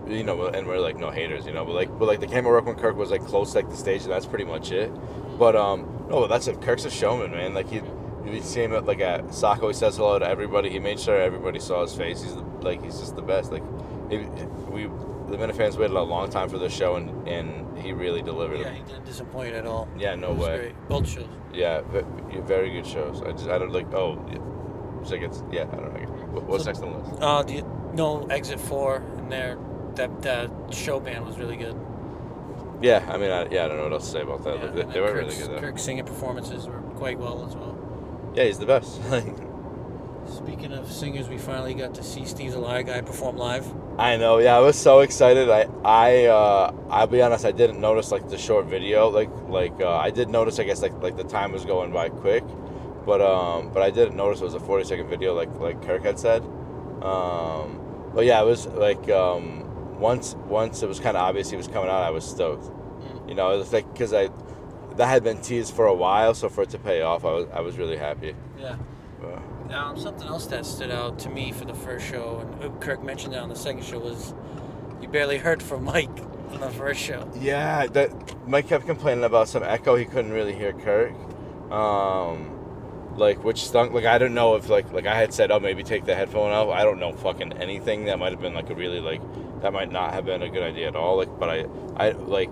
you 0.09 0.25
know, 0.25 0.47
and 0.47 0.67
we're 0.67 0.79
like 0.81 0.99
no 0.99 1.11
haters, 1.11 1.47
you 1.47 1.53
know, 1.53 1.65
but 1.65 1.75
like, 1.75 1.99
but 1.99 2.07
like 2.07 2.21
the 2.21 2.27
camera 2.27 2.53
worked 2.53 2.67
when 2.67 2.77
Kirk 2.77 2.97
was 2.97 3.11
like 3.11 3.25
close 3.25 3.55
like 3.55 3.69
the 3.69 3.77
stage, 3.77 4.03
and 4.03 4.11
that's 4.11 4.27
pretty 4.27 4.45
much 4.45 4.71
it. 4.73 4.91
But 5.39 5.55
um, 5.55 6.07
no, 6.09 6.27
that's 6.27 6.47
a 6.47 6.55
Kirk's 6.55 6.85
a 6.85 6.91
showman, 6.91 7.33
man. 7.33 7.55
Like 7.55 7.69
he, 7.69 7.83
you 8.25 8.43
see 8.43 8.63
him 8.63 8.73
at 8.75 8.87
like 8.87 9.01
at 9.01 9.35
Saco, 9.35 9.69
he 9.69 9.75
says 9.75 9.97
hello 9.97 10.19
to 10.19 10.27
everybody. 10.27 10.71
He 10.71 10.79
made 10.79 10.99
sure 10.99 11.21
everybody 11.21 11.61
saw 11.61 11.83
his 11.83 11.95
face. 11.95 12.23
He's 12.23 12.35
the, 12.35 12.43
like 12.63 12.83
he's 12.83 12.99
just 12.99 13.15
the 13.15 13.23
best. 13.23 13.53
Like, 13.53 13.63
he, 14.11 14.19
we 14.71 14.83
the 15.31 15.37
Minifans 15.37 15.77
waited 15.77 15.95
a 15.97 16.03
long 16.03 16.31
time 16.31 16.49
for 16.49 16.59
the 16.59 16.69
show, 16.71 16.97
and 16.97 17.27
and 17.29 17.79
he 17.79 17.93
really 17.93 18.23
delivered. 18.23 18.61
Yeah, 18.61 18.73
he 18.73 18.83
didn't 18.83 19.05
disappoint 19.05 19.55
at 19.55 19.67
all. 19.67 19.89
Yeah, 19.99 20.15
no 20.15 20.33
It 20.33 20.39
way. 20.39 20.59
Great. 20.59 20.89
Both 20.89 21.09
shows. 21.09 21.29
Yeah, 21.53 21.83
ve- 21.83 22.41
very 22.41 22.71
good 22.71 22.87
shows. 22.87 23.23
I 23.23 23.33
just 23.33 23.49
I 23.49 23.59
don't 23.59 23.73
like 23.73 23.93
oh, 23.95 24.19
yeah. 24.31 24.39
I 25.11 25.15
yeah 25.53 25.63
I 25.63 25.77
don't 25.77 25.95
know. 25.95 26.41
What's 26.47 26.65
So- 26.65 26.71
next 26.71 26.83
on 26.83 26.93
the 26.93 26.99
list? 26.99 27.23
Uh, 27.23 27.43
do 27.43 27.55
you 27.55 27.91
know 27.95 28.27
Exit 28.29 28.61
Four 28.61 28.97
and 29.17 29.31
there 29.31 29.59
that 29.97 30.23
that 30.23 30.51
show 30.71 31.01
band 31.01 31.27
was 31.27 31.39
really 31.39 31.57
good. 31.57 31.77
Yeah, 32.81 33.05
I 33.09 33.19
mean, 33.19 33.31
I, 33.33 33.49
yeah, 33.51 33.65
I 33.65 33.69
don't 33.69 33.77
know 33.79 33.83
what 33.85 33.93
else 33.95 34.05
to 34.07 34.13
say 34.13 34.21
about 34.23 34.45
that. 34.45 34.55
Yeah, 34.57 34.65
Like, 34.67 34.75
they, 34.75 34.83
they 34.95 35.01
were 35.01 35.09
Kirk's, 35.13 35.35
really 35.37 35.49
good. 35.49 35.57
Though. 35.57 35.61
Kirk's 35.61 35.83
singing 35.83 36.05
performances 36.05 36.69
were 36.69 36.81
quite 36.97 37.19
well 37.19 37.45
as 37.45 37.57
well. 37.57 37.77
Yeah, 38.35 38.45
he's 38.45 38.59
the 38.61 38.67
best. 38.67 39.01
Speaking 40.29 40.73
of 40.73 40.91
singers, 40.93 41.29
we 41.29 41.39
finally 41.39 41.75
got 41.75 41.95
to 41.95 42.03
see 42.03 42.25
Steve 42.25 42.53
the 42.53 42.59
Liar 42.59 42.83
Guy 42.83 43.01
perform 43.01 43.37
live. 43.37 43.67
I 43.99 44.17
know. 44.17 44.39
Yeah, 44.39 44.57
I 44.57 44.61
was 44.61 44.77
so 44.77 45.01
excited. 45.01 45.49
I, 45.49 45.67
I, 45.85 46.27
uh, 46.27 46.75
I'll 46.91 47.07
be 47.07 47.23
honest. 47.23 47.45
I 47.45 47.53
didn't 47.53 47.81
notice 47.81 48.13
like 48.13 48.29
the 48.29 48.37
short 48.37 48.67
video. 48.67 49.09
Like, 49.09 49.31
like 49.49 49.81
uh, 49.81 49.97
I 49.97 50.11
did 50.11 50.29
notice. 50.29 50.59
I 50.59 50.65
guess 50.65 50.83
like 50.83 50.93
like 51.03 51.17
the 51.17 51.25
time 51.25 51.53
was 51.53 51.65
going 51.65 51.93
by 51.93 52.11
quick, 52.11 52.45
but 53.07 53.21
um, 53.23 53.73
but 53.73 53.83
I 53.83 53.91
didn't 53.91 54.17
notice 54.17 54.41
it 54.41 54.45
was 54.45 54.55
a 54.55 54.61
forty 54.61 54.85
second 54.85 55.09
video. 55.09 55.35
Like 55.35 55.53
like 55.59 55.83
Kirk 55.83 56.03
had 56.05 56.19
said. 56.19 56.43
Um, 57.03 58.11
but 58.15 58.25
yeah, 58.25 58.43
it 58.43 58.47
was 58.47 58.67
like 58.67 59.09
um, 59.09 59.99
once 59.99 60.35
once 60.47 60.83
it 60.83 60.89
was 60.89 61.01
kind 61.01 61.17
of 61.17 61.23
obvious 61.23 61.51
he 61.51 61.57
was 61.57 61.69
coming 61.69 61.89
out, 61.89 62.03
I 62.03 62.11
was 62.11 62.25
stoked. 62.25 62.65
Mm. 62.65 63.29
You 63.31 63.35
know, 63.35 63.55
it 63.55 63.59
was 63.59 63.73
like 63.73 63.91
because 63.93 64.13
I 64.13 64.29
that 64.97 65.07
had 65.07 65.25
been 65.25 65.41
teased 65.41 65.75
for 65.75 65.87
a 65.87 65.95
while, 65.95 66.35
so 66.35 66.49
for 66.49 66.63
it 66.63 66.71
to 66.71 66.79
pay 66.79 67.03
off, 67.03 67.25
I 67.25 67.33
was 67.33 67.47
I 67.55 67.61
was 67.61 67.79
really 67.79 67.97
happy. 67.97 68.35
Yeah. 68.61 68.77
Uh, 69.23 69.41
Um, 69.71 69.99
something 69.99 70.27
else 70.27 70.47
that 70.47 70.65
stood 70.65 70.91
out 70.91 71.19
to 71.21 71.29
me 71.31 71.53
for 71.53 71.65
the 71.65 71.75
first 71.75 72.07
show, 72.07 72.39
and 72.41 72.65
uh, 72.65 72.75
Kirk 72.81 73.03
mentioned 73.03 73.35
it 73.35 73.39
on 73.39 73.49
the 73.49 73.57
second 73.57 73.85
show, 73.85 73.99
was 73.99 74.33
you 75.03 75.09
barely 75.09 75.39
heard 75.39 75.63
from 75.63 75.85
Mike 75.85 76.09
on 76.53 76.61
the 76.61 76.71
first 76.71 77.01
show. 77.01 77.31
Yeah, 77.39 77.87
that 77.89 78.49
Mike 78.49 78.69
kept 78.69 78.87
complaining 78.87 79.25
about 79.25 79.49
some 79.49 79.63
echo. 79.63 79.95
He 79.95 80.07
couldn't 80.07 80.33
really 80.33 80.55
hear 80.55 80.73
Kirk, 80.73 81.13
um, 81.71 83.15
like 83.17 83.45
which 83.45 83.63
stunk. 83.67 83.93
Like 83.93 84.07
I 84.07 84.17
don't 84.19 84.35
know 84.35 84.57
if 84.57 84.69
like 84.71 84.91
like 84.93 85.07
I 85.07 85.15
had 85.15 85.35
said, 85.35 85.51
oh 85.51 85.61
maybe 85.61 85.83
take 85.83 86.07
the 86.07 86.15
headphone 86.15 86.51
out. 86.51 86.71
I 86.71 86.83
don't 86.85 86.99
know 86.99 87.13
fucking 87.13 87.53
anything. 87.55 88.07
That 88.07 88.19
might 88.19 88.33
have 88.33 88.41
been 88.41 88.55
like 88.55 88.71
a 88.71 88.75
really 88.75 89.01
like 89.01 89.21
that 89.61 89.73
might 89.73 89.93
not 89.93 90.15
have 90.15 90.25
been 90.25 90.43
a 90.43 90.49
good 90.49 90.63
idea 90.63 90.89
at 90.89 90.97
all. 90.97 91.19
Like, 91.19 91.39
but 91.39 91.51
I 91.51 91.67
I 91.97 92.11
like. 92.13 92.51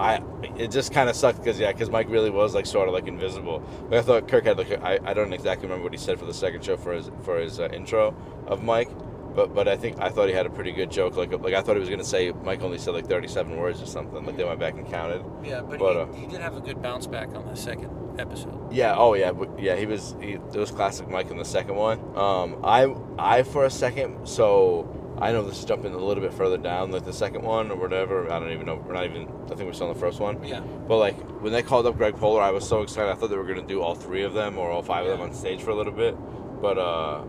I 0.00 0.22
it 0.56 0.70
just 0.70 0.92
kind 0.92 1.08
of 1.08 1.16
sucked 1.16 1.38
because 1.38 1.58
yeah, 1.58 1.72
because 1.72 1.90
Mike 1.90 2.08
really 2.08 2.30
was 2.30 2.54
like 2.54 2.66
sort 2.66 2.88
of 2.88 2.94
like 2.94 3.06
invisible. 3.06 3.62
Like 3.90 4.00
I 4.00 4.02
thought 4.02 4.28
Kirk 4.28 4.44
had 4.44 4.58
like 4.58 4.82
I, 4.82 4.98
I 5.04 5.14
don't 5.14 5.32
exactly 5.32 5.66
remember 5.66 5.84
what 5.84 5.92
he 5.92 5.98
said 5.98 6.18
for 6.18 6.26
the 6.26 6.34
second 6.34 6.64
show 6.64 6.76
for 6.76 6.92
his 6.92 7.10
for 7.22 7.38
his 7.38 7.60
uh, 7.60 7.68
intro 7.72 8.14
of 8.46 8.62
Mike, 8.62 8.90
but 9.34 9.54
but 9.54 9.68
I 9.68 9.76
think 9.76 10.00
I 10.00 10.08
thought 10.08 10.28
he 10.28 10.34
had 10.34 10.46
a 10.46 10.50
pretty 10.50 10.72
good 10.72 10.90
joke. 10.90 11.16
Like 11.16 11.32
like 11.32 11.54
I 11.54 11.62
thought 11.62 11.76
he 11.76 11.80
was 11.80 11.88
gonna 11.88 12.04
say 12.04 12.32
Mike 12.32 12.62
only 12.62 12.78
said 12.78 12.94
like 12.94 13.06
thirty 13.06 13.28
seven 13.28 13.56
words 13.56 13.80
or 13.82 13.86
something. 13.86 14.24
Like 14.24 14.36
they 14.36 14.44
went 14.44 14.60
back 14.60 14.74
and 14.74 14.86
counted. 14.88 15.24
Yeah, 15.44 15.60
but, 15.62 15.78
But, 15.78 15.94
he, 15.94 16.00
uh, 16.00 16.20
he 16.20 16.26
did 16.26 16.40
have 16.40 16.56
a 16.56 16.60
good 16.60 16.82
bounce 16.82 17.06
back 17.06 17.34
on 17.34 17.46
the 17.46 17.54
second 17.56 17.90
episode. 18.18 18.72
Yeah. 18.72 18.94
Oh 18.96 19.14
yeah. 19.14 19.32
But 19.32 19.58
yeah, 19.58 19.76
he 19.76 19.86
was. 19.86 20.16
He, 20.20 20.32
it 20.32 20.54
was 20.54 20.70
classic 20.70 21.08
Mike 21.08 21.30
in 21.30 21.36
the 21.36 21.44
second 21.44 21.76
one. 21.76 21.98
Um, 22.16 22.60
I 22.64 22.94
I 23.18 23.42
for 23.42 23.64
a 23.64 23.70
second. 23.70 24.26
So 24.26 24.98
I 25.20 25.30
know 25.32 25.42
this 25.42 25.58
is 25.58 25.64
jumping 25.64 25.94
a 25.94 25.98
little 25.98 26.22
bit 26.22 26.32
further 26.34 26.56
down, 26.58 26.90
like 26.90 27.04
the 27.04 27.12
second 27.12 27.42
one 27.42 27.70
or 27.70 27.76
whatever. 27.76 28.30
I 28.32 28.38
don't 28.40 28.50
even 28.50 28.66
know. 28.66 28.76
We're 28.76 28.94
not 28.94 29.04
even. 29.04 29.28
I 29.44 29.48
think 29.54 29.60
we're 29.62 29.72
still 29.72 29.88
on 29.88 29.94
the 29.94 30.00
first 30.00 30.18
one. 30.20 30.42
Yeah. 30.42 30.60
But 30.60 30.96
like 30.96 31.16
when 31.42 31.52
they 31.52 31.62
called 31.62 31.86
up 31.86 31.96
Greg 31.96 32.16
Polar, 32.16 32.42
I 32.42 32.50
was 32.50 32.66
so 32.68 32.82
excited. 32.82 33.10
I 33.10 33.14
thought 33.14 33.28
they 33.30 33.36
were 33.36 33.44
gonna 33.46 33.62
do 33.66 33.82
all 33.82 33.94
three 33.94 34.22
of 34.22 34.32
them 34.34 34.58
or 34.58 34.70
all 34.70 34.82
five 34.82 35.04
of 35.06 35.12
them 35.12 35.20
on 35.20 35.32
stage 35.34 35.60
for 35.62 35.70
a 35.70 35.74
little 35.76 35.92
bit. 35.92 36.16
But 36.60 36.78
uh, 36.78 37.24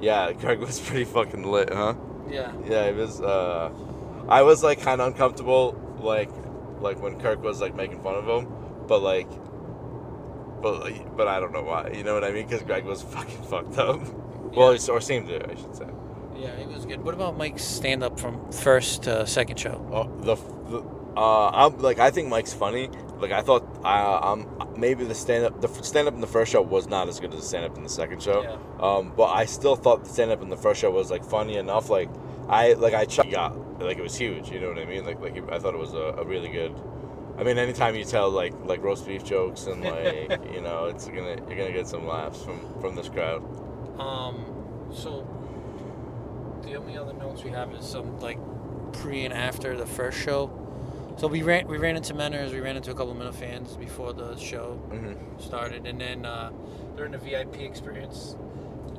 yeah, 0.00 0.32
Greg 0.40 0.60
was 0.60 0.78
pretty 0.80 1.04
fucking 1.04 1.42
lit, 1.42 1.72
huh? 1.72 1.94
Yeah. 2.28 2.52
Yeah, 2.68 2.84
it 2.84 2.96
was. 2.96 3.20
Uh, 3.20 3.70
I 4.28 4.42
was 4.42 4.62
like 4.62 4.80
kind 4.82 5.00
of 5.00 5.08
uncomfortable, 5.08 5.80
like 6.00 6.30
like 6.80 7.00
when 7.02 7.18
Kirk 7.20 7.42
was 7.42 7.60
like 7.60 7.74
making 7.74 8.02
fun 8.02 8.14
of 8.14 8.26
him, 8.28 8.52
but 8.86 9.00
like, 9.02 9.28
but 10.62 10.80
like, 10.80 11.16
but 11.16 11.28
I 11.28 11.40
don't 11.40 11.52
know 11.52 11.62
why. 11.62 11.90
You 11.94 12.04
know 12.04 12.14
what 12.14 12.24
I 12.24 12.30
mean? 12.32 12.46
Because 12.46 12.62
Greg 12.62 12.84
was 12.84 13.02
fucking 13.02 13.42
fucked 13.44 13.78
up. 13.78 14.00
Well, 14.56 14.74
Yeah. 14.74 14.90
or 14.90 15.00
seemed 15.02 15.28
to, 15.28 15.44
I 15.50 15.54
should 15.54 15.74
say. 15.76 15.84
Yeah, 16.38 16.48
it 16.48 16.68
was 16.68 16.84
good. 16.86 17.02
What 17.02 17.14
about 17.14 17.36
Mike's 17.36 17.64
stand 17.64 18.02
up 18.04 18.18
from 18.18 18.50
first 18.52 19.04
to 19.04 19.26
second 19.26 19.58
show? 19.58 19.86
Oh, 19.92 20.04
the, 20.22 20.36
the 20.70 20.96
uh, 21.16 21.50
I'm 21.50 21.78
like 21.78 21.98
I 21.98 22.10
think 22.10 22.28
Mike's 22.28 22.52
funny. 22.52 22.90
Like 23.18 23.32
I 23.32 23.40
thought, 23.40 23.66
uh, 23.82 24.32
um, 24.32 24.74
maybe 24.76 25.04
the 25.04 25.14
stand 25.14 25.46
up, 25.46 25.60
the 25.62 25.68
stand 25.82 26.06
up 26.08 26.14
in 26.14 26.20
the 26.20 26.26
first 26.26 26.52
show 26.52 26.60
was 26.60 26.86
not 26.88 27.08
as 27.08 27.18
good 27.18 27.32
as 27.32 27.40
the 27.40 27.46
stand 27.46 27.64
up 27.64 27.76
in 27.76 27.82
the 27.82 27.88
second 27.88 28.22
show. 28.22 28.42
Yeah. 28.42 28.56
Um, 28.86 29.12
but 29.16 29.28
I 29.28 29.46
still 29.46 29.76
thought 29.76 30.04
the 30.04 30.10
stand 30.10 30.30
up 30.30 30.42
in 30.42 30.50
the 30.50 30.56
first 30.56 30.80
show 30.80 30.90
was 30.90 31.10
like 31.10 31.24
funny 31.24 31.56
enough. 31.56 31.88
Like 31.88 32.10
I 32.48 32.74
like 32.74 32.92
I 32.92 33.06
ch- 33.06 33.30
got 33.30 33.80
like 33.80 33.96
it 33.96 34.02
was 34.02 34.16
huge. 34.16 34.50
You 34.50 34.60
know 34.60 34.68
what 34.68 34.78
I 34.78 34.84
mean? 34.84 35.06
Like 35.06 35.20
like 35.20 35.36
I 35.50 35.58
thought 35.58 35.72
it 35.74 35.80
was 35.80 35.94
a, 35.94 36.16
a 36.18 36.24
really 36.24 36.50
good. 36.50 36.74
I 37.38 37.44
mean, 37.44 37.58
anytime 37.58 37.94
you 37.94 38.04
tell 38.04 38.30
like 38.30 38.52
like 38.64 38.82
roast 38.82 39.06
beef 39.06 39.24
jokes 39.24 39.66
and 39.66 39.82
like 39.82 40.30
you 40.52 40.60
know, 40.60 40.86
it's 40.86 41.06
gonna 41.06 41.36
you're 41.48 41.56
gonna 41.56 41.72
get 41.72 41.88
some 41.88 42.06
laughs 42.06 42.44
from 42.44 42.60
from 42.80 42.94
this 42.94 43.08
crowd. 43.08 43.42
Um, 43.98 44.44
so 44.92 45.26
the 46.66 46.76
only 46.76 46.98
other 46.98 47.12
notes 47.14 47.42
we 47.44 47.50
have 47.50 47.72
is 47.72 47.86
some 47.86 48.18
like 48.20 48.38
pre 48.92 49.24
and 49.24 49.32
after 49.32 49.76
the 49.76 49.86
first 49.86 50.18
show. 50.18 50.50
So 51.16 51.28
we 51.28 51.42
ran 51.42 51.66
we 51.66 51.78
ran 51.78 51.96
into 51.96 52.12
Menners, 52.12 52.52
we 52.52 52.60
ran 52.60 52.76
into 52.76 52.90
a 52.90 52.94
couple 52.94 53.20
of 53.20 53.36
fans 53.36 53.76
before 53.76 54.12
the 54.12 54.36
show 54.36 54.74
hmm 54.90 55.14
started, 55.40 55.86
and 55.86 56.00
then 56.00 56.26
uh, 56.26 56.50
during 56.96 57.12
the 57.12 57.18
VIP 57.18 57.60
experience, 57.60 58.36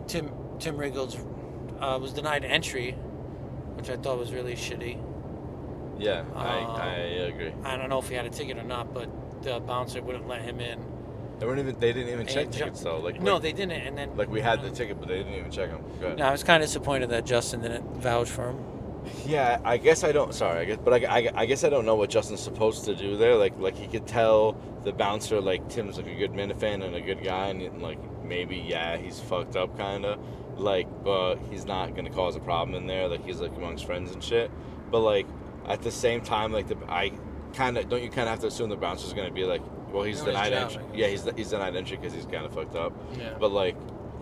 Tim 0.07 0.31
Tim 0.59 0.77
Riggles 0.77 1.17
uh, 1.79 1.99
was 2.01 2.13
denied 2.13 2.43
entry, 2.43 2.91
which 3.75 3.89
I 3.89 3.97
thought 3.97 4.17
was 4.17 4.31
really 4.33 4.55
shitty. 4.55 5.03
Yeah, 5.99 6.23
I, 6.35 6.59
Um, 6.59 6.81
I 6.81 6.95
agree. 7.27 7.53
I 7.63 7.75
don't 7.75 7.89
know 7.89 7.99
if 7.99 8.07
he 8.09 8.15
had 8.15 8.25
a 8.25 8.29
ticket 8.29 8.57
or 8.57 8.63
not, 8.63 8.93
but 8.93 9.09
the 9.43 9.59
bouncer 9.59 10.01
wouldn't 10.01 10.27
let 10.27 10.41
him 10.41 10.59
in. 10.59 10.79
They 11.39 11.45
weren't 11.45 11.59
even. 11.59 11.79
They 11.79 11.93
didn't 11.93 12.11
even 12.11 12.25
check 12.25 12.45
And 12.45 12.53
Ju- 12.53 12.59
tickets 12.59 12.81
though. 12.81 12.99
Like 12.99 13.21
No, 13.21 13.33
like, 13.33 13.43
they 13.43 13.53
didn't, 13.53 13.71
and 13.73 13.97
then 13.97 14.15
like 14.17 14.29
we 14.29 14.41
had 14.41 14.61
the 14.63 14.71
ticket, 14.71 14.99
but 14.99 15.07
they 15.07 15.17
didn't 15.17 15.33
even 15.35 15.51
check 15.51 15.69
them. 15.69 16.17
No, 16.17 16.25
I 16.25 16.31
was 16.31 16.43
kind 16.43 16.63
of 16.63 16.67
disappointed 16.67 17.09
that 17.09 17.25
Justin 17.25 17.61
didn't 17.61 18.01
vouch 18.01 18.29
for 18.29 18.49
him. 18.49 18.63
Yeah, 19.25 19.59
I 19.63 19.77
guess 19.77 20.03
I 20.03 20.11
don't. 20.11 20.33
Sorry, 20.33 20.61
I 20.61 20.65
guess, 20.65 20.79
but 20.83 20.93
I, 21.05 21.05
I, 21.05 21.31
I 21.35 21.45
guess 21.45 21.63
I 21.63 21.69
don't 21.69 21.85
know 21.85 21.95
what 21.95 22.09
Justin's 22.09 22.41
supposed 22.41 22.85
to 22.85 22.95
do 22.95 23.17
there. 23.17 23.35
Like, 23.35 23.57
like 23.59 23.75
he 23.75 23.87
could 23.87 24.07
tell 24.07 24.57
the 24.83 24.91
bouncer 24.91 25.39
like 25.39 25.69
Tim's 25.69 25.97
like 25.97 26.07
a 26.07 26.15
good 26.15 26.31
Minifan 26.33 26.83
and 26.83 26.95
a 26.95 27.01
good 27.01 27.23
guy, 27.23 27.47
and 27.47 27.81
like 27.81 27.99
maybe 28.23 28.57
yeah 28.57 28.97
he's 28.97 29.19
fucked 29.19 29.55
up 29.55 29.77
kind 29.77 30.05
of, 30.05 30.19
like, 30.59 30.87
but 31.03 31.35
he's 31.49 31.65
not 31.65 31.95
gonna 31.95 32.09
cause 32.09 32.35
a 32.35 32.39
problem 32.39 32.75
in 32.75 32.87
there. 32.87 33.07
Like 33.07 33.23
he's 33.25 33.39
like 33.39 33.55
amongst 33.55 33.85
friends 33.85 34.11
and 34.11 34.23
shit. 34.23 34.51
But 34.91 34.99
like 34.99 35.27
at 35.67 35.81
the 35.81 35.91
same 35.91 36.21
time, 36.21 36.51
like 36.51 36.67
the 36.67 36.77
I 36.89 37.11
kind 37.53 37.77
of 37.77 37.87
don't 37.87 38.03
you 38.03 38.09
kind 38.09 38.27
of 38.27 38.29
have 38.29 38.39
to 38.39 38.47
assume 38.47 38.69
the 38.69 38.75
bouncer's 38.75 39.13
gonna 39.13 39.31
be 39.31 39.45
like, 39.45 39.61
well 39.91 40.03
he's 40.03 40.17
his 40.17 40.25
denied 40.25 40.53
entry. 40.53 40.83
Yeah, 40.93 41.07
he's 41.07 41.23
he's 41.35 41.49
denied 41.49 41.75
entry 41.75 41.97
because 41.97 42.13
he's 42.13 42.25
kind 42.25 42.45
of 42.45 42.53
fucked 42.53 42.75
up. 42.75 42.93
Yeah. 43.17 43.33
But 43.39 43.51
like, 43.51 43.75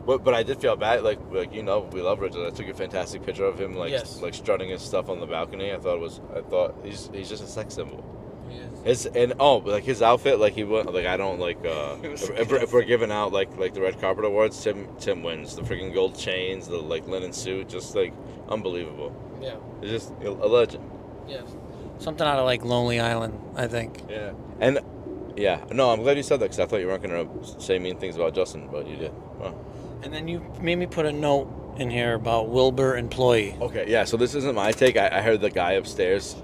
but, 0.06 0.24
but 0.24 0.34
I 0.34 0.44
did 0.44 0.60
feel 0.60 0.76
bad. 0.76 1.04
Like 1.04 1.20
like 1.32 1.54
you 1.54 1.64
know 1.64 1.80
we 1.92 2.02
love 2.02 2.20
Richard. 2.20 2.46
I 2.46 2.50
took 2.52 2.68
a 2.68 2.74
fantastic 2.74 3.26
picture 3.26 3.46
of 3.46 3.60
him 3.60 3.76
like 3.76 3.92
Yes. 3.92 4.22
like 4.22 4.34
strutting 4.34 4.70
his 4.70 4.82
stuff 4.82 5.10
on 5.10 5.20
the 5.20 5.26
balcony. 5.28 5.72
I 5.74 5.78
thought 5.78 5.96
it 5.96 6.02
was 6.02 6.22
I 6.36 6.42
thought 6.42 6.76
he's 6.84 7.10
he's 7.14 7.30
just 7.30 7.44
a 7.44 7.48
sex 7.48 7.74
symbol. 7.76 8.04
Yes. 8.50 8.84
His 8.84 9.06
and 9.08 9.34
oh 9.40 9.58
like 9.58 9.84
his 9.84 10.02
outfit 10.04 10.40
like 10.40 10.54
he 10.54 10.64
went 10.64 10.94
like 10.94 11.08
I 11.08 11.18
don't 11.18 11.40
like 11.40 11.58
uh 11.66 11.98
It 12.04 12.12
was 12.12 12.24
if, 12.30 12.40
if, 12.40 12.52
we're, 12.52 12.58
if 12.58 12.74
we're 12.74 12.84
giving 12.84 13.12
out 13.12 13.34
like 13.34 13.58
like 13.58 13.74
the 13.74 13.82
red 13.82 14.00
carpet 14.00 14.24
awards 14.24 14.62
Tim 14.64 14.88
Tim 15.00 15.24
wins 15.24 15.56
the 15.56 15.64
freaking 15.64 15.92
gold 15.94 16.16
chains 16.18 16.68
the 16.68 16.78
like 16.78 17.08
linen 17.08 17.34
suit 17.34 17.68
just 17.70 17.96
like 17.96 18.14
unbelievable. 18.48 19.12
Yeah. 19.42 19.56
It's 19.82 19.92
just 19.92 20.14
a 20.24 20.30
legend. 20.30 20.90
Yes. 21.28 21.44
Something 21.98 22.28
out 22.28 22.38
of 22.38 22.46
like 22.46 22.64
Lonely 22.64 23.00
Island, 23.00 23.40
I 23.56 23.68
think. 23.68 24.04
Yeah. 24.10 24.34
And 24.60 24.80
yeah 25.36 25.64
no 25.72 25.92
I'm 25.92 26.02
glad 26.02 26.18
you 26.18 26.24
said 26.24 26.40
that 26.40 26.46
because 26.46 26.60
I 26.60 26.66
thought 26.66 26.80
you 26.80 26.88
weren't 26.88 27.04
gonna 27.04 27.28
say 27.60 27.80
mean 27.80 27.98
things 27.98 28.16
about 28.16 28.34
Justin 28.36 28.68
but 28.72 28.88
you 28.88 28.98
did. 28.98 29.14
Wow. 29.40 29.56
And 30.04 30.14
then 30.14 30.28
you 30.28 30.46
made 30.62 30.76
me 30.76 30.86
put 30.86 31.06
a 31.06 31.12
note 31.12 31.48
in 31.78 31.90
here 31.90 32.14
about 32.14 32.50
Wilbur 32.50 32.98
employee. 32.98 33.56
Okay, 33.60 33.86
yeah. 33.88 34.04
So 34.04 34.18
this 34.18 34.36
isn't 34.36 34.56
my 34.56 34.72
take. 34.72 34.98
I, 34.98 35.10
I 35.12 35.22
heard 35.22 35.42
the 35.42 35.50
guy 35.50 35.74
upstairs. 35.74 36.36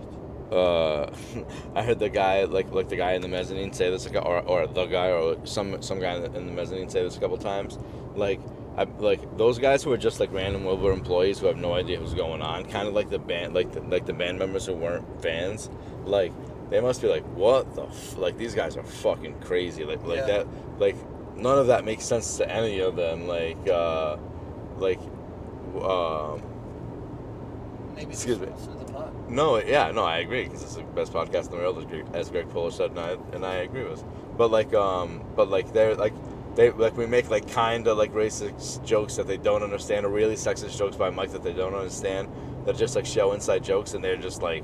Uh, 0.51 1.09
I 1.75 1.83
heard 1.83 1.99
the 1.99 2.09
guy 2.09 2.43
like 2.43 2.71
like 2.71 2.89
the 2.89 2.95
guy 2.95 3.13
in 3.13 3.21
the 3.21 3.27
mezzanine 3.27 3.73
say 3.73 3.89
this, 3.89 4.05
like, 4.09 4.23
or 4.23 4.41
or 4.41 4.67
the 4.67 4.85
guy 4.85 5.11
or 5.11 5.45
some 5.45 5.81
some 5.81 5.99
guy 5.99 6.15
in 6.15 6.23
the, 6.23 6.37
in 6.37 6.45
the 6.45 6.51
mezzanine 6.51 6.89
say 6.89 7.03
this 7.03 7.17
a 7.17 7.19
couple 7.19 7.37
times. 7.37 7.77
Like, 8.15 8.41
I, 8.77 8.83
like 8.83 9.37
those 9.37 9.59
guys 9.59 9.83
who 9.83 9.91
are 9.91 9.97
just 9.97 10.19
like 10.19 10.31
random 10.33 10.65
Wilbur 10.65 10.91
employees 10.91 11.39
who 11.39 11.47
have 11.47 11.57
no 11.57 11.73
idea 11.73 11.99
what's 11.99 12.13
going 12.13 12.41
on, 12.41 12.65
kind 12.65 12.87
of 12.87 12.93
like 12.93 13.09
the 13.09 13.19
band, 13.19 13.53
like 13.53 13.71
the, 13.71 13.81
like 13.81 14.05
the 14.05 14.13
band 14.13 14.39
members 14.39 14.65
who 14.65 14.73
weren't 14.73 15.21
fans. 15.21 15.69
Like, 16.03 16.33
they 16.71 16.81
must 16.81 17.01
be 17.01 17.07
like, 17.07 17.23
what 17.35 17.75
the 17.75 17.83
f-? 17.83 18.17
like 18.17 18.37
these 18.37 18.55
guys 18.55 18.75
are 18.77 18.83
fucking 18.83 19.39
crazy. 19.41 19.83
Like 19.85 20.03
like 20.03 20.17
Yeah. 20.19 20.25
that 20.27 20.47
like 20.79 20.95
none 21.37 21.59
of 21.59 21.67
that 21.67 21.85
makes 21.85 22.03
sense 22.05 22.37
to 22.37 22.49
any 22.51 22.79
of 22.79 22.95
them. 22.95 23.27
Like 23.27 23.67
uh, 23.69 24.17
like 24.77 24.99
um. 25.79 26.41
Maybe 27.95 28.11
Excuse 28.13 28.39
me. 28.39 28.47
this 28.47 28.61
is 28.61 28.67
the 28.67 28.85
pot. 28.93 29.29
No, 29.29 29.57
yeah, 29.57 29.91
no, 29.91 30.03
I 30.03 30.17
agree 30.19 30.45
because 30.45 30.63
it's 30.63 30.75
the 30.75 30.83
best 30.83 31.11
podcast 31.13 31.45
in 31.45 31.51
the 31.51 31.57
world, 31.57 31.77
as 31.77 31.85
Greg, 31.85 32.05
as 32.13 32.29
Greg 32.29 32.49
Fuller 32.51 32.71
said, 32.71 32.91
and 32.91 32.99
I 32.99 33.17
and 33.33 33.45
I 33.45 33.55
agree 33.55 33.83
with. 33.83 34.03
But 34.37 34.49
like, 34.49 34.73
um, 34.73 35.21
but 35.35 35.49
like 35.49 35.71
they're 35.73 35.95
like 35.95 36.13
they 36.55 36.71
like 36.71 36.95
we 36.97 37.05
make 37.05 37.29
like 37.29 37.49
kind 37.51 37.87
of 37.87 37.97
like 37.97 38.13
racist 38.13 38.83
jokes 38.85 39.17
that 39.17 39.27
they 39.27 39.37
don't 39.37 39.61
understand, 39.61 40.05
or 40.05 40.09
really 40.09 40.35
sexist 40.35 40.77
jokes 40.77 40.95
by 40.95 41.09
Mike 41.09 41.31
that 41.31 41.43
they 41.43 41.53
don't 41.53 41.75
understand. 41.75 42.29
That 42.65 42.77
just 42.77 42.95
like 42.95 43.05
show 43.05 43.33
inside 43.33 43.63
jokes, 43.63 43.93
and 43.93 44.03
they're 44.03 44.15
just 44.17 44.41
like, 44.41 44.63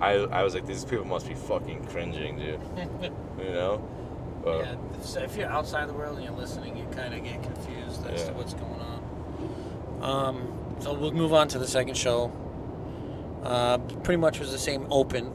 I 0.00 0.12
I 0.12 0.42
was 0.42 0.54
like, 0.54 0.66
these 0.66 0.84
people 0.84 1.04
must 1.04 1.26
be 1.28 1.34
fucking 1.34 1.84
cringing, 1.86 2.38
dude. 2.38 2.60
You 3.38 3.52
know? 3.52 3.88
But, 4.42 4.58
yeah, 4.64 4.74
so 5.02 5.20
if 5.20 5.36
you're 5.36 5.48
outside 5.50 5.88
the 5.88 5.92
world 5.92 6.16
and 6.16 6.24
you're 6.24 6.34
listening, 6.34 6.76
you 6.76 6.84
kind 6.86 7.12
of 7.12 7.22
get 7.24 7.42
confused 7.42 8.06
as 8.06 8.20
Yeah. 8.22 8.28
to 8.28 8.32
what's 8.34 8.54
going 8.54 8.80
on. 8.80 10.02
Um, 10.02 10.76
so 10.80 10.94
we'll 10.94 11.12
move 11.12 11.32
on 11.34 11.48
to 11.48 11.58
the 11.58 11.66
second 11.66 11.96
show. 11.96 12.32
Uh, 13.42 13.78
pretty 14.04 14.20
much 14.20 14.38
was 14.38 14.52
the 14.52 14.58
same 14.58 14.86
open. 14.90 15.30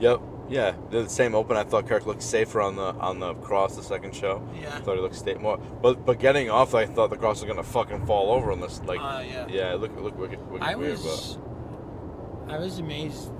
Yep. 0.00 0.20
Yeah, 0.48 0.74
they're 0.90 1.02
the 1.02 1.08
same 1.10 1.34
open. 1.34 1.56
I 1.58 1.64
thought 1.64 1.86
Kirk 1.86 2.06
looked 2.06 2.22
safer 2.22 2.62
on 2.62 2.76
the 2.76 2.94
on 2.94 3.18
the 3.20 3.34
cross 3.34 3.76
the 3.76 3.82
second 3.82 4.14
show. 4.14 4.40
Yeah. 4.58 4.74
I 4.76 4.80
thought 4.80 4.94
he 4.96 5.02
looked 5.02 5.16
state 5.16 5.40
more, 5.40 5.58
but 5.58 6.06
but 6.06 6.18
getting 6.18 6.48
off, 6.48 6.74
I 6.74 6.86
thought 6.86 7.10
the 7.10 7.18
cross 7.18 7.42
was 7.42 7.48
gonna 7.48 7.62
fucking 7.62 8.06
fall 8.06 8.30
over 8.32 8.50
on 8.52 8.60
this. 8.60 8.80
Like, 8.86 8.98
Uh, 9.00 9.22
yeah. 9.28 9.46
yeah, 9.48 9.74
it 9.74 9.80
looked 9.80 10.00
look 10.00 10.16
wicked, 10.18 10.40
wicked 10.50 10.66
I 10.66 10.74
weird, 10.74 10.92
was, 10.92 11.36
I 12.48 12.56
was 12.58 12.78
amazed. 12.78 13.30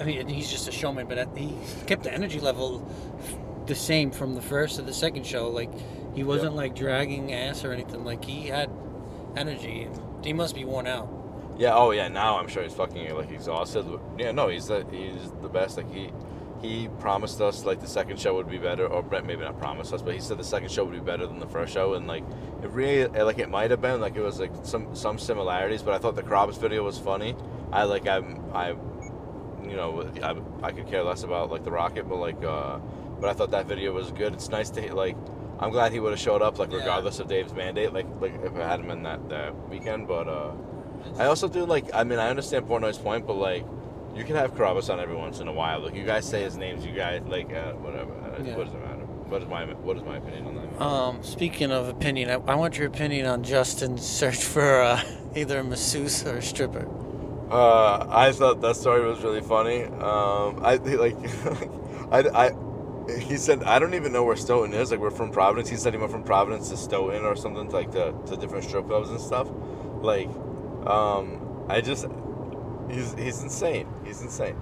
I 0.00 0.04
mean, 0.04 0.28
he's 0.28 0.50
just 0.50 0.68
a 0.68 0.72
showman, 0.72 1.06
but 1.06 1.18
at- 1.18 1.36
he 1.36 1.54
kept 1.86 2.02
the 2.04 2.12
energy 2.12 2.40
level 2.40 2.86
the 3.66 3.74
same 3.74 4.10
from 4.10 4.34
the 4.34 4.42
first 4.42 4.76
to 4.76 4.82
the 4.82 4.92
second 4.94 5.26
show. 5.26 5.48
Like 5.48 5.70
he 6.14 6.22
wasn't 6.24 6.54
like 6.56 6.74
dragging 6.74 7.32
ass 7.32 7.64
or 7.64 7.72
anything. 7.72 8.04
Like 8.04 8.24
he 8.24 8.48
had 8.48 8.70
energy. 9.36 9.88
He 10.22 10.32
must 10.32 10.54
be 10.54 10.64
worn 10.64 10.86
out. 10.86 11.08
yeah. 11.58 11.74
Oh 11.74 11.90
yeah, 11.90 12.08
now 12.08 12.38
I'm 12.38 12.48
sure 12.48 12.62
he's 12.62 12.74
fucking 12.74 13.14
like 13.14 13.30
exhausted. 13.30 13.84
Yeah, 14.18 14.32
no, 14.32 14.48
he's 14.48 14.66
the 14.66 14.84
he's 14.90 15.30
the 15.42 15.48
best. 15.48 15.76
Like 15.76 15.90
he 15.92 16.10
he 16.62 16.88
promised 16.98 17.40
us 17.42 17.64
like 17.66 17.80
the 17.80 17.86
second 17.86 18.18
show 18.18 18.34
would 18.34 18.48
be 18.48 18.58
better, 18.58 18.86
or 18.86 19.02
Brett 19.02 19.26
maybe 19.26 19.42
not 19.42 19.58
promised 19.58 19.92
us, 19.92 20.00
but 20.02 20.14
he 20.14 20.20
said 20.20 20.38
the 20.38 20.44
second 20.44 20.70
show 20.70 20.84
would 20.84 20.94
be 20.94 21.00
better 21.00 21.26
than 21.26 21.38
the 21.40 21.46
first 21.46 21.72
show, 21.74 21.94
and 21.94 22.06
like 22.06 22.24
it 22.62 22.70
really 22.70 23.06
like 23.22 23.38
it 23.38 23.50
might 23.50 23.70
have 23.70 23.80
been 23.82 24.00
like 24.00 24.16
it 24.16 24.22
was 24.22 24.40
like 24.40 24.52
some 24.62 24.94
some 24.94 25.18
similarities, 25.18 25.82
but 25.82 25.94
I 25.94 25.98
thought 25.98 26.16
the 26.16 26.22
Krabs 26.22 26.58
video 26.58 26.82
was 26.84 26.98
funny. 26.98 27.34
I 27.72 27.84
like 27.84 28.06
I'm 28.08 28.40
I 28.54 28.74
you 29.68 29.76
know 29.76 30.10
I, 30.22 30.66
I 30.66 30.72
could 30.72 30.86
care 30.88 31.02
less 31.02 31.22
about 31.22 31.50
like 31.50 31.64
the 31.64 31.70
rocket, 31.72 32.08
but 32.08 32.16
like 32.16 32.42
uh 32.44 32.78
but 33.20 33.30
I 33.30 33.32
thought 33.32 33.50
that 33.52 33.66
video 33.66 33.92
was 33.92 34.10
good. 34.10 34.32
It's 34.34 34.48
nice 34.48 34.70
to 34.70 34.94
like. 34.94 35.16
I'm 35.60 35.70
glad 35.70 35.92
he 35.92 36.00
would 36.00 36.10
have 36.10 36.18
showed 36.20 36.42
up, 36.42 36.58
like 36.58 36.72
Yeah. 36.72 36.78
regardless 36.78 37.20
of 37.20 37.28
Dave's 37.28 37.54
mandate, 37.54 37.92
like 37.92 38.06
like 38.20 38.34
if 38.44 38.52
it 38.56 38.60
hadn't 38.62 38.88
been 38.88 39.04
that 39.04 39.28
that 39.28 39.68
weekend. 39.68 40.08
But 40.08 40.26
uh, 40.28 40.50
I 41.16 41.26
also 41.26 41.48
do 41.48 41.64
like. 41.64 41.86
I 41.94 42.02
mean, 42.04 42.18
I 42.18 42.28
understand 42.28 42.66
Portnoy's 42.66 42.98
point, 42.98 43.24
but 43.26 43.34
like, 43.34 43.64
you 44.16 44.24
can 44.24 44.34
have 44.34 44.54
Carabas 44.56 44.90
on 44.92 44.98
every 44.98 45.14
once 45.14 45.38
in 45.38 45.46
a 45.46 45.52
while. 45.52 45.78
Like, 45.80 45.94
you 45.94 46.04
guys 46.04 46.28
say 46.28 46.42
his 46.42 46.56
names. 46.56 46.84
You 46.84 46.92
guys 46.92 47.22
like 47.28 47.52
uh, 47.54 47.72
whatever. 47.74 48.12
Uh, 48.12 48.42
Yeah. 48.42 48.56
What 48.56 48.64
does 48.66 48.74
it 48.74 48.80
matter? 48.80 49.04
What 49.30 49.42
is 49.42 49.48
my 49.48 49.64
what 49.64 49.96
is 49.96 50.02
my 50.02 50.16
opinion 50.16 50.46
on 50.48 50.54
that? 50.56 50.82
Um, 50.84 51.22
speaking 51.22 51.70
of 51.70 51.88
opinion, 51.88 52.30
I, 52.30 52.34
I 52.52 52.56
want 52.56 52.76
your 52.76 52.88
opinion 52.88 53.26
on 53.26 53.44
Justin's 53.44 54.04
search 54.04 54.42
for 54.44 54.82
uh, 54.82 55.00
either 55.36 55.60
a 55.60 55.64
masseuse 55.64 56.26
or 56.26 56.38
a 56.38 56.42
stripper. 56.42 56.86
Uh, 57.54 58.04
I 58.10 58.32
thought 58.32 58.60
that 58.62 58.74
story 58.74 59.06
was 59.06 59.22
really 59.22 59.40
funny. 59.40 59.84
Um, 59.84 60.58
I 60.60 60.74
like, 61.06 61.16
I, 62.10 62.48
I, 62.48 62.50
he 63.20 63.36
said 63.36 63.62
I 63.62 63.78
don't 63.78 63.94
even 63.94 64.12
know 64.12 64.24
where 64.24 64.34
Stoughton 64.34 64.74
is. 64.74 64.90
Like 64.90 64.98
we're 64.98 65.12
from 65.12 65.30
Providence. 65.30 65.68
He 65.68 65.76
said 65.76 65.94
he 65.94 66.00
went 66.00 66.10
from 66.10 66.24
Providence 66.24 66.70
to 66.70 66.76
Stoughton 66.76 67.22
or 67.24 67.36
something 67.36 67.70
like 67.70 67.92
to, 67.92 68.12
to 68.26 68.36
different 68.36 68.64
strip 68.64 68.88
clubs 68.88 69.08
and 69.10 69.20
stuff. 69.20 69.48
Like, 70.00 70.28
um, 70.84 71.66
I 71.68 71.80
just, 71.80 72.06
he's 72.90 73.14
he's 73.14 73.40
insane. 73.40 73.86
He's 74.04 74.20
insane. 74.20 74.60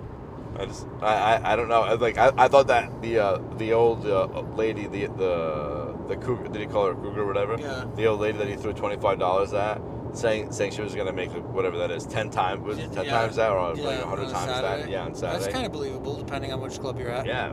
I 0.59 0.67
just 0.67 0.87
I, 1.01 1.15
I, 1.15 1.53
I 1.53 1.57
don't 1.57 1.69
know. 1.69 1.81
I, 1.81 1.95
like 1.95 2.19
I, 2.19 2.31
I 2.37 2.49
thought 2.49 2.67
that 2.67 3.01
the 3.01 3.19
uh, 3.19 3.39
the 3.57 3.73
old 3.73 4.07
uh, 4.07 4.27
lady 4.55 4.87
the 4.87 5.07
the 5.07 5.97
the 6.09 6.17
cougar 6.17 6.49
did 6.49 6.61
he 6.61 6.67
call 6.67 6.87
her 6.87 6.93
a 6.93 6.95
cougar 6.95 7.23
or 7.23 7.27
whatever? 7.27 7.57
Yeah. 7.59 7.87
The 7.97 8.07
old 8.07 8.21
lady 8.21 8.37
that 8.37 8.49
he 8.49 8.57
threw 8.57 8.75
twenty 8.75 9.01
five 9.01 9.19
dollars 9.19 9.55
at, 9.55 9.81
saying 10.13 10.53
saying 10.53 10.73
she 10.73 10.83
was 10.83 10.95
gonna 10.95 11.13
make 11.13 11.31
whatever 11.31 11.79
that 11.79 11.91
is 11.91 12.05
ten 12.07 12.31
times 12.31 12.63
was 12.63 12.79
it 12.79 12.93
ten 12.93 13.05
Yeah. 13.07 13.11
times 13.13 13.37
that 13.37 13.51
or 13.51 13.75
Yeah, 13.77 13.85
like 13.85 14.01
a 14.01 14.07
hundred 14.07 14.29
times 14.31 14.51
Saturday. 14.51 14.83
that? 14.83 14.91
Yeah, 14.91 15.05
on 15.05 15.15
Saturday. 15.15 15.41
That's 15.45 15.53
kind 15.53 15.67
of 15.67 15.73
believable, 15.73 16.17
depending 16.17 16.53
on 16.53 16.61
which 16.61 16.79
club 16.81 16.99
you're 16.99 17.11
at. 17.11 17.27
yeah. 17.27 17.53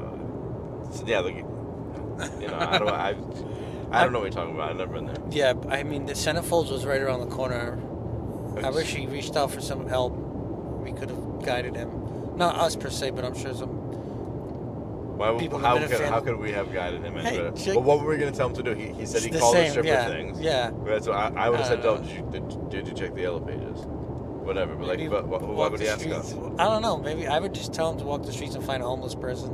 So, 0.91 1.03
yeah, 1.05 1.19
like 1.19 1.35
you 1.37 2.47
know 2.47 2.57
I 2.59 2.77
don't 2.77 2.89
I 2.89 3.15
I 3.91 4.03
don't 4.03 4.11
know 4.13 4.19
what 4.19 4.25
you're 4.25 4.31
talking 4.41 4.55
about. 4.55 4.71
I've 4.71 4.77
never 4.77 4.93
been 4.93 5.05
there. 5.05 5.15
Yeah, 5.31 5.53
I 5.69 5.83
mean 5.83 6.05
the 6.05 6.13
centerfolds 6.13 6.71
was 6.71 6.85
right 6.85 7.01
around 7.01 7.21
the 7.21 7.35
corner. 7.35 7.79
I 8.63 8.69
wish 8.71 8.93
he 8.93 9.05
reached 9.07 9.35
out 9.37 9.51
for 9.51 9.61
some 9.61 9.87
help. 9.87 10.13
We 10.17 10.91
could 10.91 11.09
have 11.09 11.43
guided 11.45 11.75
him. 11.75 11.89
Not 12.35 12.55
us 12.55 12.75
per 12.75 12.89
se, 12.89 13.11
but 13.11 13.23
I'm 13.23 13.35
sure 13.37 13.53
some. 13.53 13.78
Why, 15.19 15.37
People 15.37 15.59
how, 15.59 15.77
could, 15.77 15.99
how 15.99 16.21
could 16.21 16.37
we 16.37 16.53
have 16.53 16.71
guided 16.71 17.03
him 17.03 17.17
any 17.17 17.29
Hey, 17.29 17.37
better? 17.37 17.51
check- 17.51 17.75
Well, 17.75 17.83
what 17.83 17.99
were 17.99 18.07
we 18.07 18.15
going 18.17 18.31
to 18.31 18.37
tell 18.37 18.47
him 18.47 18.55
to 18.55 18.63
do? 18.63 18.73
He, 18.73 18.93
he 18.93 19.05
said 19.05 19.21
he 19.21 19.29
called 19.29 19.53
same, 19.53 19.65
the 19.65 19.69
stripper 19.71 19.87
yeah, 19.89 20.07
things. 20.07 20.39
Yeah. 20.39 20.69
Right, 20.73 21.03
so 21.03 21.11
I, 21.11 21.27
I 21.35 21.49
would 21.49 21.59
have 21.59 21.67
said, 21.67 21.83
don't 21.83 21.97
"Don't 22.05 22.31
did 22.31 22.41
you, 22.53 22.59
did, 22.61 22.69
did 22.69 22.87
you 22.87 22.93
check 22.93 23.13
the 23.15 23.21
yellow 23.23 23.41
pages?" 23.41 23.83
Whatever, 23.85 24.75
but 24.75 24.87
Maybe 24.87 25.09
like, 25.09 25.29
but, 25.29 25.41
but 25.41 25.45
why 25.45 25.67
would 25.67 25.81
he 25.81 25.89
ask 25.89 26.07
us? 26.07 26.33
I 26.57 26.63
don't 26.63 26.81
know. 26.81 26.97
Maybe 26.97 27.27
I 27.27 27.37
would 27.37 27.53
just 27.53 27.73
tell 27.73 27.91
him 27.91 27.99
to 27.99 28.05
walk 28.05 28.23
the 28.25 28.31
streets 28.31 28.55
and 28.55 28.63
find 28.63 28.81
a 28.81 28.85
homeless 28.85 29.13
person. 29.13 29.49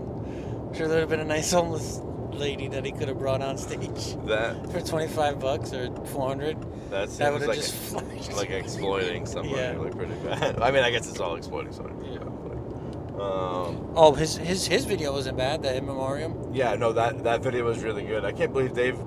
I'm 0.69 0.73
sure 0.75 0.87
there'd 0.87 0.99
have 1.01 1.09
been 1.09 1.19
a 1.19 1.25
nice 1.25 1.51
homeless 1.51 1.99
lady 2.31 2.67
that 2.67 2.85
he 2.85 2.91
could 2.91 3.07
have 3.07 3.17
brought 3.17 3.41
on 3.41 3.57
stage 3.57 4.15
That 4.25 4.69
for 4.71 4.81
25 4.81 5.39
bucks 5.39 5.73
or 5.73 5.89
400. 6.05 6.61
that 6.61 6.67
That 6.91 7.09
seems 7.09 7.31
would 7.39 7.47
like 7.47 7.57
just 7.57 7.73
flashed. 7.91 8.33
like 8.33 8.51
exploiting 8.51 9.25
somebody 9.25 9.55
Yeah. 9.59 9.71
like 9.77 9.97
pretty 9.97 10.13
bad. 10.23 10.61
I 10.61 10.69
mean, 10.69 10.83
I 10.83 10.91
guess 10.91 11.09
it's 11.09 11.19
all 11.19 11.35
exploiting 11.35 11.73
somebody. 11.73 12.11
Yeah. 12.11 12.14
Um, 13.19 13.91
Oh, 13.95 14.13
his 14.13 14.35
his 14.37 14.67
his 14.67 14.85
video 14.85 15.11
wasn't 15.13 15.37
bad. 15.37 15.61
The 15.63 15.75
in 15.77 15.85
memoriam. 15.85 16.51
yeah, 16.53 16.75
no, 16.75 16.91
that 16.93 17.23
that 17.23 17.41
video 17.41 17.63
was 17.65 17.83
really 17.83 18.03
good. 18.03 18.25
I 18.25 18.31
can't 18.31 18.51
believe 18.53 18.73
Dave 18.73 18.97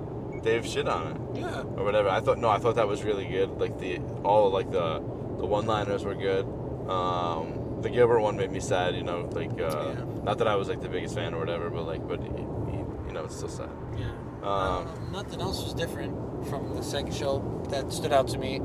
Dave 0.41 0.65
shit 0.65 0.87
on 0.87 1.07
it 1.11 1.41
Yeah. 1.41 1.61
or 1.77 1.83
whatever. 1.83 2.09
I 2.09 2.19
thought 2.21 2.37
no, 2.39 2.49
I 2.49 2.57
thought 2.57 2.75
that 2.75 2.87
was 2.87 3.03
really 3.03 3.25
good. 3.27 3.59
Like 3.59 3.77
the 3.79 3.99
all 4.23 4.49
like 4.49 4.71
the 4.71 4.99
the 5.37 5.45
one 5.45 5.65
liners 5.65 6.03
were 6.03 6.15
good. 6.15 6.45
Um, 6.89 7.81
the 7.81 7.89
Gilbert 7.89 8.19
one 8.21 8.35
made 8.37 8.51
me 8.51 8.59
sad. 8.59 8.95
You 8.95 9.03
know, 9.03 9.29
like 9.31 9.51
uh, 9.51 9.93
Yeah. 9.95 10.05
not 10.23 10.37
that 10.39 10.47
I 10.47 10.55
was 10.55 10.67
like 10.69 10.81
the 10.81 10.89
biggest 10.89 11.13
fan 11.15 11.33
or 11.33 11.39
whatever, 11.39 11.69
but 11.69 11.83
like, 11.85 12.07
but 12.07 12.19
he, 12.21 12.29
he, 12.71 12.77
you 13.07 13.13
know, 13.13 13.25
it's 13.25 13.35
still 13.37 13.49
sad. 13.49 13.69
Yeah. 13.97 14.05
Um, 14.41 14.87
I 14.87 15.11
nothing 15.11 15.41
else 15.41 15.63
was 15.63 15.73
different 15.73 16.13
from 16.47 16.73
the 16.75 16.81
second 16.81 17.13
show 17.13 17.61
that 17.69 17.91
stood 17.91 18.11
out 18.13 18.27
to 18.29 18.37
me. 18.37 18.61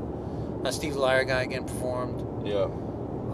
Uh, 0.63 0.71
Steve 0.71 0.95
Lyer 0.95 1.23
guy 1.25 1.43
again 1.43 1.65
performed. 1.65 2.47
Yeah. 2.47 2.67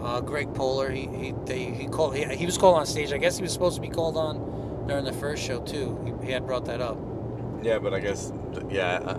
Uh, 0.02 0.20
Greg 0.20 0.52
Polar, 0.54 0.90
he 0.90 1.06
he 1.06 1.34
they, 1.46 1.64
he 1.64 1.86
called 1.86 2.16
he, 2.16 2.24
he 2.24 2.44
was 2.46 2.58
called 2.58 2.76
on 2.76 2.86
stage. 2.86 3.12
I 3.12 3.18
guess 3.18 3.36
he 3.36 3.42
was 3.42 3.52
supposed 3.52 3.76
to 3.76 3.80
be 3.82 3.88
called 3.88 4.16
on 4.16 4.86
during 4.88 5.04
the 5.04 5.12
first 5.12 5.42
show 5.42 5.60
too. 5.60 5.98
He, 6.20 6.26
he 6.26 6.32
had 6.32 6.46
brought 6.46 6.64
that 6.66 6.80
up. 6.80 6.98
Yeah, 7.62 7.78
but 7.78 7.94
I 7.94 8.00
guess 8.00 8.32
yeah, 8.68 8.94
uh, 9.04 9.18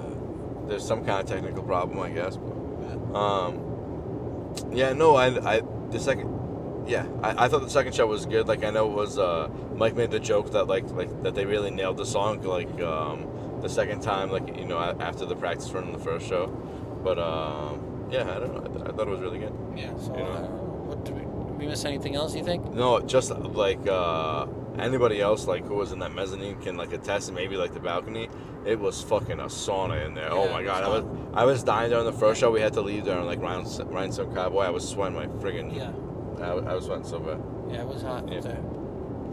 there's 0.68 0.86
some 0.86 1.06
kind 1.06 1.22
of 1.22 1.25
technical 1.25 1.63
problem, 1.63 2.00
I 2.00 2.10
guess. 2.10 2.38
But, 2.38 3.16
um, 3.18 4.54
yeah, 4.72 4.94
no, 4.94 5.16
I, 5.16 5.56
I 5.56 5.62
the 5.90 6.00
second, 6.00 6.86
yeah, 6.88 7.08
I, 7.22 7.46
I 7.46 7.48
thought 7.48 7.62
the 7.62 7.70
second 7.70 7.96
show 7.96 8.06
was 8.08 8.25
good. 8.25 8.48
Like 8.48 8.63
I 8.63 8.70
know 8.70 8.92
it 8.92 8.96
was 8.96 9.18
uh, 9.18 9.50
Mike 9.75 9.96
made 9.96 10.12
the 10.12 10.20
joke 10.20 10.52
that 10.52 10.66
like 10.66 10.90
like 10.92 11.24
that 11.24 11.34
they 11.36 11.46
really 11.46 11.72
nailed 11.72 11.98
the 11.98 12.06
song 12.06 12.42
like 12.42 12.82
um, 12.82 13.60
the 13.62 13.70
second 13.70 14.02
time, 14.02 14.32
like 14.32 14.58
you 14.58 14.66
know 14.66 14.80
after 14.80 15.25
the 15.25 15.36
practice 15.36 15.72
run 15.72 15.86
in 15.86 15.94
the 15.94 16.00
first 16.00 16.28
show. 16.28 16.48
But 17.04 17.20
um, 17.20 18.08
yeah, 18.12 18.24
I 18.24 18.40
don't 18.40 18.54
know. 18.54 18.63
I, 18.63 18.68
th- 18.68 18.86
I 18.90 18.92
thought 18.96 19.08
it 19.08 19.12
was 19.12 19.22
really 19.22 19.40
good. 19.40 19.54
Yeah. 19.75 19.98
So 19.98 20.16
You 20.18 20.24
know. 20.24 20.62
What 20.96 21.06
did 21.06 21.16
we, 21.60 21.68
miss 21.68 21.86
anything 21.86 22.16
else? 22.16 22.36
You 22.36 22.44
think? 22.44 22.74
No, 22.74 23.00
just 23.00 23.30
like 23.32 23.88
uh, 23.88 24.46
anybody 24.78 25.22
else, 25.22 25.48
like 25.48 25.66
who 25.66 25.76
was 25.76 25.92
in 25.92 26.00
that 26.00 26.14
mezzanine 26.14 26.60
can 26.62 26.76
like 26.78 26.92
attest, 26.94 27.30
and 27.30 27.36
maybe 27.36 27.56
like 27.58 27.74
the 27.74 27.80
balcony. 27.80 28.30
It 28.66 28.80
was 28.80 29.02
fucking 29.02 29.40
a 29.40 29.46
sauna 29.46 30.06
in 30.06 30.14
there. 30.14 30.32
oh 30.32 30.50
my 30.50 30.62
it 30.62 30.66
god, 30.66 30.84
I 30.84 30.88
was 30.88 31.06
I 31.34 31.44
was 31.46 31.64
dying 31.64 31.90
during 31.90 32.06
the 32.06 32.14
first 32.14 32.40
show. 32.40 32.52
We 32.52 32.62
had 32.62 32.74
to 32.74 32.82
leave 32.82 33.04
during 33.06 33.26
like 33.26 33.40
Rhinestone, 33.42 33.90
Rhinestone 33.90 34.34
Cowboy. 34.34 34.62
I 34.62 34.70
was 34.70 34.88
sweating 34.88 35.16
my 35.16 35.28
friggin' 35.28 35.76
Yeah. 35.76 35.92
I, 36.46 36.52
I 36.52 36.76
was 36.76 36.86
sweating 36.86 37.06
so 37.06 37.20
bad. 37.20 37.42
Yeah, 37.70 37.82
it 37.82 37.88
was 37.88 38.02
hot 38.02 38.30
Yeah. 38.30 38.38
up 38.40 38.44
there. 38.44 38.64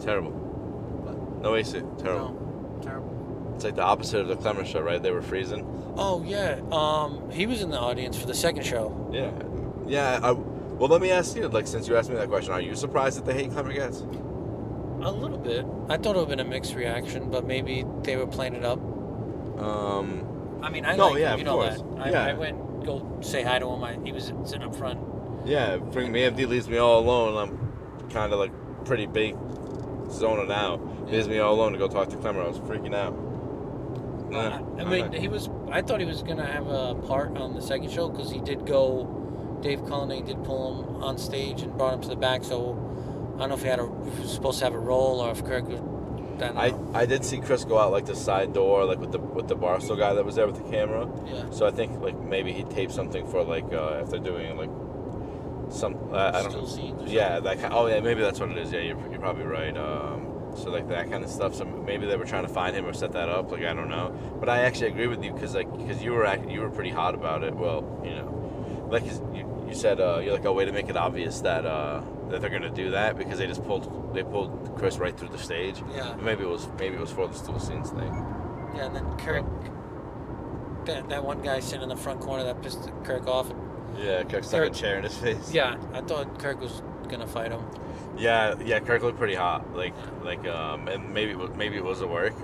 Terrible. 0.01 1.39
No 1.43 1.55
AC. 1.55 1.81
Terrible. 1.99 2.33
No, 2.35 2.81
terrible. 2.83 3.53
It's 3.55 3.65
like 3.65 3.75
the 3.77 3.83
opposite 3.83 4.21
of 4.21 4.29
the 4.29 4.37
Clemmer 4.37 4.65
show, 4.65 4.81
right? 4.81 5.03
They 5.03 5.11
were 5.11 5.23
freezing. 5.23 5.65
Oh 5.97 6.23
yeah. 6.25 6.61
Um, 6.73 7.31
he 7.31 7.47
was 7.47 7.63
in 7.63 7.71
the 7.71 7.79
audience 7.79 8.17
for 8.17 8.27
the 8.27 8.35
second 8.35 8.65
show. 8.65 9.09
Yeah. 9.13 9.31
Yeah. 9.87 10.21
I, 10.23 10.33
well, 10.81 10.89
let 10.89 11.01
me 11.03 11.11
ask 11.11 11.37
you. 11.37 11.47
Like, 11.49 11.67
since 11.67 11.87
you 11.87 11.97
asked 11.97 12.09
me 12.09 12.17
that 12.17 12.29
question, 12.29 12.53
are 12.53 12.61
you 12.61 12.75
surprised 12.75 13.19
that 13.19 13.27
the 13.27 13.35
hate 13.35 13.53
Clemmer 13.53 13.73
gets? 13.73 14.01
A 14.01 15.11
little 15.13 15.39
bit. 15.39 15.65
I 15.89 15.97
thought 15.97 16.17
it 16.17 16.19
would 16.19 16.29
have 16.29 16.29
been 16.29 16.41
a 16.41 16.45
mixed 16.45 16.75
reaction, 16.75 17.31
but 17.31 17.47
maybe 17.47 17.85
they 18.03 18.17
were 18.17 18.27
playing 18.27 18.55
it 18.55 18.65
up. 18.65 18.79
Um. 19.59 20.27
I 20.63 20.71
mean, 20.71 20.85
I 20.85 20.97
No, 20.97 21.09
like 21.11 21.21
yeah, 21.21 21.33
him, 21.33 21.39
you 21.39 21.45
know 21.45 21.57
course. 21.57 21.77
that. 21.83 22.01
I, 22.01 22.11
Yeah. 22.11 22.25
I 22.27 22.33
went 22.35 22.85
go 22.85 23.19
say 23.21 23.43
hi 23.43 23.59
to 23.59 23.67
him. 23.69 23.85
I, 23.85 23.99
he 24.05 24.13
was 24.13 24.33
sitting 24.45 24.63
up 24.63 24.75
front. 24.75 24.99
Yeah. 25.45 25.77
Bring 25.77 26.13
me 26.13 26.21
MD 26.23 26.47
leaves 26.49 26.69
me 26.69 26.79
all 26.79 27.01
alone. 27.01 27.37
I'm 27.37 28.09
kind 28.11 28.33
of 28.33 28.39
like 28.39 28.53
pretty 28.85 29.07
big 29.07 29.37
zoning 30.11 30.51
out. 30.51 30.81
Leaves 31.11 31.29
me 31.29 31.39
all 31.39 31.55
alone 31.55 31.73
to 31.73 31.79
go 31.79 31.89
talk 31.89 32.09
to 32.11 32.17
Clemmer. 32.17 32.43
I 32.43 32.49
was 32.49 32.59
freaking 32.59 32.95
out. 32.95 33.15
Yeah, 34.31 34.61
I, 34.79 34.83
I 34.83 34.85
mean, 34.85 35.13
he 35.13 35.29
was. 35.29 35.49
I 35.71 35.83
thought 35.83 35.99
he 35.99 36.07
was 36.07 36.23
gonna 36.23 36.47
have 36.47 36.69
a 36.69 36.95
part 36.95 37.37
on 37.37 37.55
the 37.55 37.61
second 37.63 37.91
show 37.91 38.09
because 38.09 38.31
he 38.31 38.41
did 38.41 38.65
go. 38.67 39.17
Dave 39.63 39.85
Cullinane 39.87 40.25
did 40.27 40.43
pull 40.45 40.83
him 40.83 41.03
on 41.03 41.19
stage 41.19 41.63
and 41.63 41.77
brought 41.77 41.95
him 41.95 42.01
to 42.03 42.09
the 42.09 42.17
back. 42.17 42.45
So 42.45 42.73
I 43.37 43.41
don't 43.41 43.49
know 43.51 43.55
if 43.55 43.63
he 43.63 43.69
had 43.69 43.81
a 43.81 43.87
he 43.87 44.21
was 44.23 44.33
supposed 44.33 44.59
to 44.61 44.65
have 44.65 44.75
a 44.75 44.79
role 44.79 45.21
or 45.21 45.31
if 45.31 45.45
Kirk 45.45 45.69
was. 45.69 45.81
I 46.43 46.69
I. 46.69 47.01
I 47.03 47.07
did 47.07 47.23
see 47.25 47.39
Chris 47.39 47.65
go 47.65 47.79
out 47.79 47.93
like 47.93 48.07
the 48.07 48.17
side 48.17 48.55
door, 48.55 48.85
like 48.87 48.99
with 48.99 49.13
the 49.13 49.19
with 49.19 49.49
the 49.49 49.57
Barstool 49.57 49.99
guy 49.99 50.15
that 50.15 50.25
was 50.25 50.37
there 50.37 50.47
with 50.47 50.57
the 50.57 50.71
camera. 50.71 51.07
yeah. 51.27 51.51
So 51.51 51.67
I 51.67 51.71
think 51.71 52.01
like 52.01 52.19
maybe 52.19 52.53
he 52.53 52.65
taped 52.65 52.93
something 52.93 53.27
for 53.27 53.45
like 53.45 53.71
uh, 53.73 54.01
if 54.03 54.09
they're 54.11 54.21
doing 54.21 54.57
like 54.57 54.71
some 55.71 55.97
uh, 56.13 56.33
I 56.35 56.43
don't 56.43 56.67
Still 56.67 56.95
know. 56.95 57.05
Yeah, 57.07 57.41
that 57.41 57.61
kind. 57.61 57.75
Oh 57.75 57.87
yeah, 57.87 58.01
maybe 58.01 58.23
that's 58.23 58.41
what 58.41 58.51
it 58.51 58.57
is. 58.59 58.73
Yeah, 58.73 58.81
you're, 58.81 58.99
you're 59.11 59.21
probably 59.21 59.45
right. 59.45 59.77
Um, 59.77 60.27
so 60.57 60.71
like 60.71 60.89
that 60.89 61.11
kind 61.11 61.23
of 61.23 61.31
stuff. 61.31 61.55
So 61.55 61.65
maybe 61.67 62.07
they 62.07 62.17
were 62.17 62.25
trying 62.25 62.47
to 62.47 62.53
find 62.53 62.75
him 62.75 62.87
or 62.87 62.93
set 62.95 63.13
that 63.13 63.29
up. 63.29 63.53
Like 63.53 63.63
I 63.65 63.75
don't 63.75 63.91
know. 63.91 64.11
But 64.41 64.49
I 64.49 64.63
actually 64.63 64.89
agree 64.89 65.07
with 65.09 65.23
you 65.23 65.33
because 65.33 65.55
like 65.55 65.71
because 65.77 66.03
you 66.03 66.13
were 66.13 66.25
act- 66.25 66.51
you 66.51 66.61
were 66.63 66.71
pretty 66.71 66.91
hot 66.91 67.15
about 67.15 67.45
it. 67.45 67.55
Well, 67.55 67.85
you 68.03 68.11
know, 68.15 68.89
like 68.91 69.05
you, 69.05 69.47
you 69.71 69.77
said 69.77 70.01
uh, 70.01 70.19
you're 70.23 70.35
like 70.35 70.45
a 70.45 70.53
way 70.53 70.65
to 70.65 70.73
make 70.73 70.89
it 70.89 70.97
obvious 70.97 71.41
that 71.41 71.65
uh, 71.65 72.03
that 72.29 72.41
they're 72.41 72.51
gonna 72.51 72.71
do 72.71 72.91
that 72.91 73.17
because 73.17 73.39
they 73.39 73.47
just 73.47 73.65
pulled 73.65 74.13
they 74.15 74.23
pulled 74.23 74.75
Chris 74.77 74.99
right 74.99 75.17
through 75.17 75.29
the 75.29 75.39
stage. 75.39 75.81
Yeah. 75.95 76.17
Maybe 76.17 76.43
it 76.43 76.49
was 76.49 76.69
maybe 76.79 76.97
it 76.97 77.01
was 77.01 77.13
for 77.13 77.29
the 77.29 77.35
stool 77.35 77.59
scenes 77.61 77.91
thing. 77.91 78.13
Yeah, 78.75 78.87
and 78.87 78.97
then 78.97 79.17
Kirk. 79.17 79.45
That, 80.87 81.09
that 81.11 81.25
one 81.25 81.43
guy 81.43 81.61
sitting 81.61 81.83
in 81.83 81.89
the 81.89 81.97
front 81.97 82.21
corner 82.21 82.43
that 82.45 82.63
pissed 82.63 82.91
Kirk 83.05 83.27
off. 83.27 83.53
Yeah, 83.99 84.25
Kirk 84.25 84.45
stuck 84.45 84.67
a 84.67 84.71
chair 84.71 84.97
in 84.99 85.05
his 85.05 85.17
face. 85.17 85.53
Yeah, 85.53 85.77
I 85.93 86.01
thought 86.01 86.39
Kirk 86.39 86.61
was 86.61 86.83
gonna 87.09 87.27
fight 87.27 87.53
him. 87.53 87.63
Yeah, 88.17 88.55
yeah, 88.65 88.81
Kirk 88.81 89.03
looked 89.03 89.19
pretty 89.19 89.35
hot. 89.35 89.77
Like, 89.77 89.95
Yeah. 89.97 90.25
like, 90.25 90.47
um, 90.49 90.89
and 90.89 91.13
maybe 91.15 91.33
it 91.33 91.39
was, 91.39 91.51
maybe 91.57 91.77
it 91.77 91.85
was 91.85 92.01
a 92.01 92.07
work, 92.07 92.35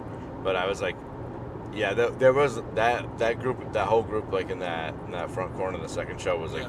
but 0.44 0.54
I 0.54 0.66
was 0.66 0.80
like, 0.82 0.96
yeah, 1.74 1.92
there, 1.94 2.10
there 2.10 2.32
was 2.32 2.60
that 2.74 3.18
that 3.18 3.40
group, 3.40 3.72
that 3.72 3.86
whole 3.86 4.02
group, 4.02 4.32
like 4.32 4.50
in 4.50 4.58
that 4.60 4.94
in 5.06 5.12
that 5.12 5.30
front 5.30 5.54
corner, 5.56 5.76
of 5.76 5.82
the 5.82 5.88
second 5.88 6.20
show 6.20 6.36
was 6.38 6.52
like 6.52 6.62
Yeah. 6.62 6.68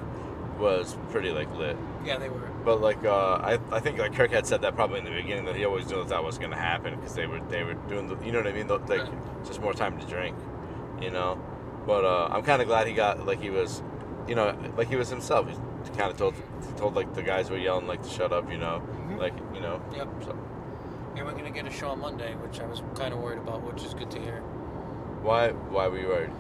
Was 0.58 0.98
pretty 1.12 1.32
like 1.32 1.54
lit. 1.56 1.78
Yeah, 2.06 2.18
they 2.18 2.30
were. 2.30 2.50
But 2.66 2.82
like, 2.82 3.04
uh, 3.06 3.36
I 3.36 3.60
I 3.72 3.80
think 3.80 3.98
like 4.00 4.14
Kirk 4.16 4.32
had 4.32 4.46
said 4.48 4.62
that 4.62 4.76
probably 4.76 5.00
in 5.00 5.06
the 5.06 5.12
beginning 5.12 5.46
that 5.46 5.56
he 5.56 5.66
always 5.66 5.88
knew 5.90 5.98
that 5.98 6.10
that 6.10 6.24
was 6.24 6.38
gonna 6.38 6.58
happen 6.58 6.96
because 6.96 7.14
they 7.16 7.28
were 7.28 7.40
they 7.50 7.64
were 7.64 7.76
doing 7.76 8.08
the, 8.08 8.18
you 8.26 8.32
know 8.32 8.40
what 8.40 8.48
I 8.48 8.54
mean, 8.54 8.68
the, 8.68 8.78
like 8.78 9.02
Yeah. 9.06 9.10
just 9.46 9.62
more 9.62 9.74
time 9.74 10.00
to 10.00 10.06
drink, 10.08 10.36
you 11.02 11.12
know. 11.12 11.40
But 11.86 12.04
uh, 12.06 12.28
I'm 12.32 12.44
kind 12.44 12.62
of 12.62 12.68
glad 12.68 12.88
he 12.88 12.94
got 12.94 13.26
like 13.26 13.42
he 13.42 13.50
was, 13.50 13.82
you 14.28 14.36
know, 14.36 14.58
like 14.76 14.90
he 14.90 14.96
was 14.96 15.10
himself. 15.10 15.48
He 15.50 15.56
kind 15.98 16.12
of 16.12 16.18
told 16.18 16.34
told 16.78 16.96
like 16.96 17.14
the 17.14 17.24
guys 17.24 17.50
were 17.50 17.58
yelling 17.58 17.88
like 17.88 18.04
to 18.04 18.10
shut 18.10 18.34
up, 18.34 18.52
you 18.52 18.58
know, 18.58 18.82
Mhm. 19.08 19.18
like 19.20 19.34
you 19.54 19.62
know. 19.62 19.80
Yep. 19.96 20.08
So 20.26 20.38
And 21.16 21.26
we're 21.26 21.32
gonna 21.34 21.52
get 21.52 21.66
a 21.66 21.72
show 21.72 21.90
on 21.90 22.00
Monday, 22.02 22.36
which 22.36 22.60
I 22.60 22.66
was 22.66 22.82
kind 22.96 23.14
of 23.14 23.20
worried 23.22 23.40
about, 23.40 23.62
which 23.64 23.84
is 23.84 23.94
good 23.94 24.12
to 24.12 24.20
hear. 24.20 24.42
why 25.24 25.50
why 25.50 25.88
were 25.88 25.98
you 26.00 26.08
worried? 26.10 26.32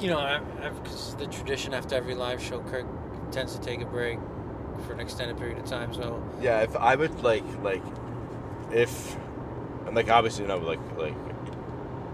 You 0.00 0.10
know, 0.10 0.18
I, 0.18 0.40
I've, 0.62 0.82
cause 0.84 1.14
the 1.16 1.26
tradition 1.26 1.74
after 1.74 1.94
every 1.96 2.14
live 2.14 2.40
show, 2.42 2.60
Kirk 2.60 2.86
tends 3.32 3.54
to 3.56 3.60
take 3.62 3.80
a 3.80 3.86
break 3.86 4.18
for 4.86 4.92
an 4.92 5.00
extended 5.00 5.36
period 5.38 5.58
of 5.58 5.64
time. 5.64 5.92
So 5.94 6.22
Yeah, 6.40 6.60
if 6.60 6.76
I 6.76 6.94
would 6.96 7.22
like 7.22 7.44
like 7.62 7.82
if 8.72 9.16
and 9.86 9.94
like 9.96 10.08
obviously 10.10 10.46
no, 10.46 10.58
but 10.58 10.66
like 10.68 10.98
like 10.98 11.14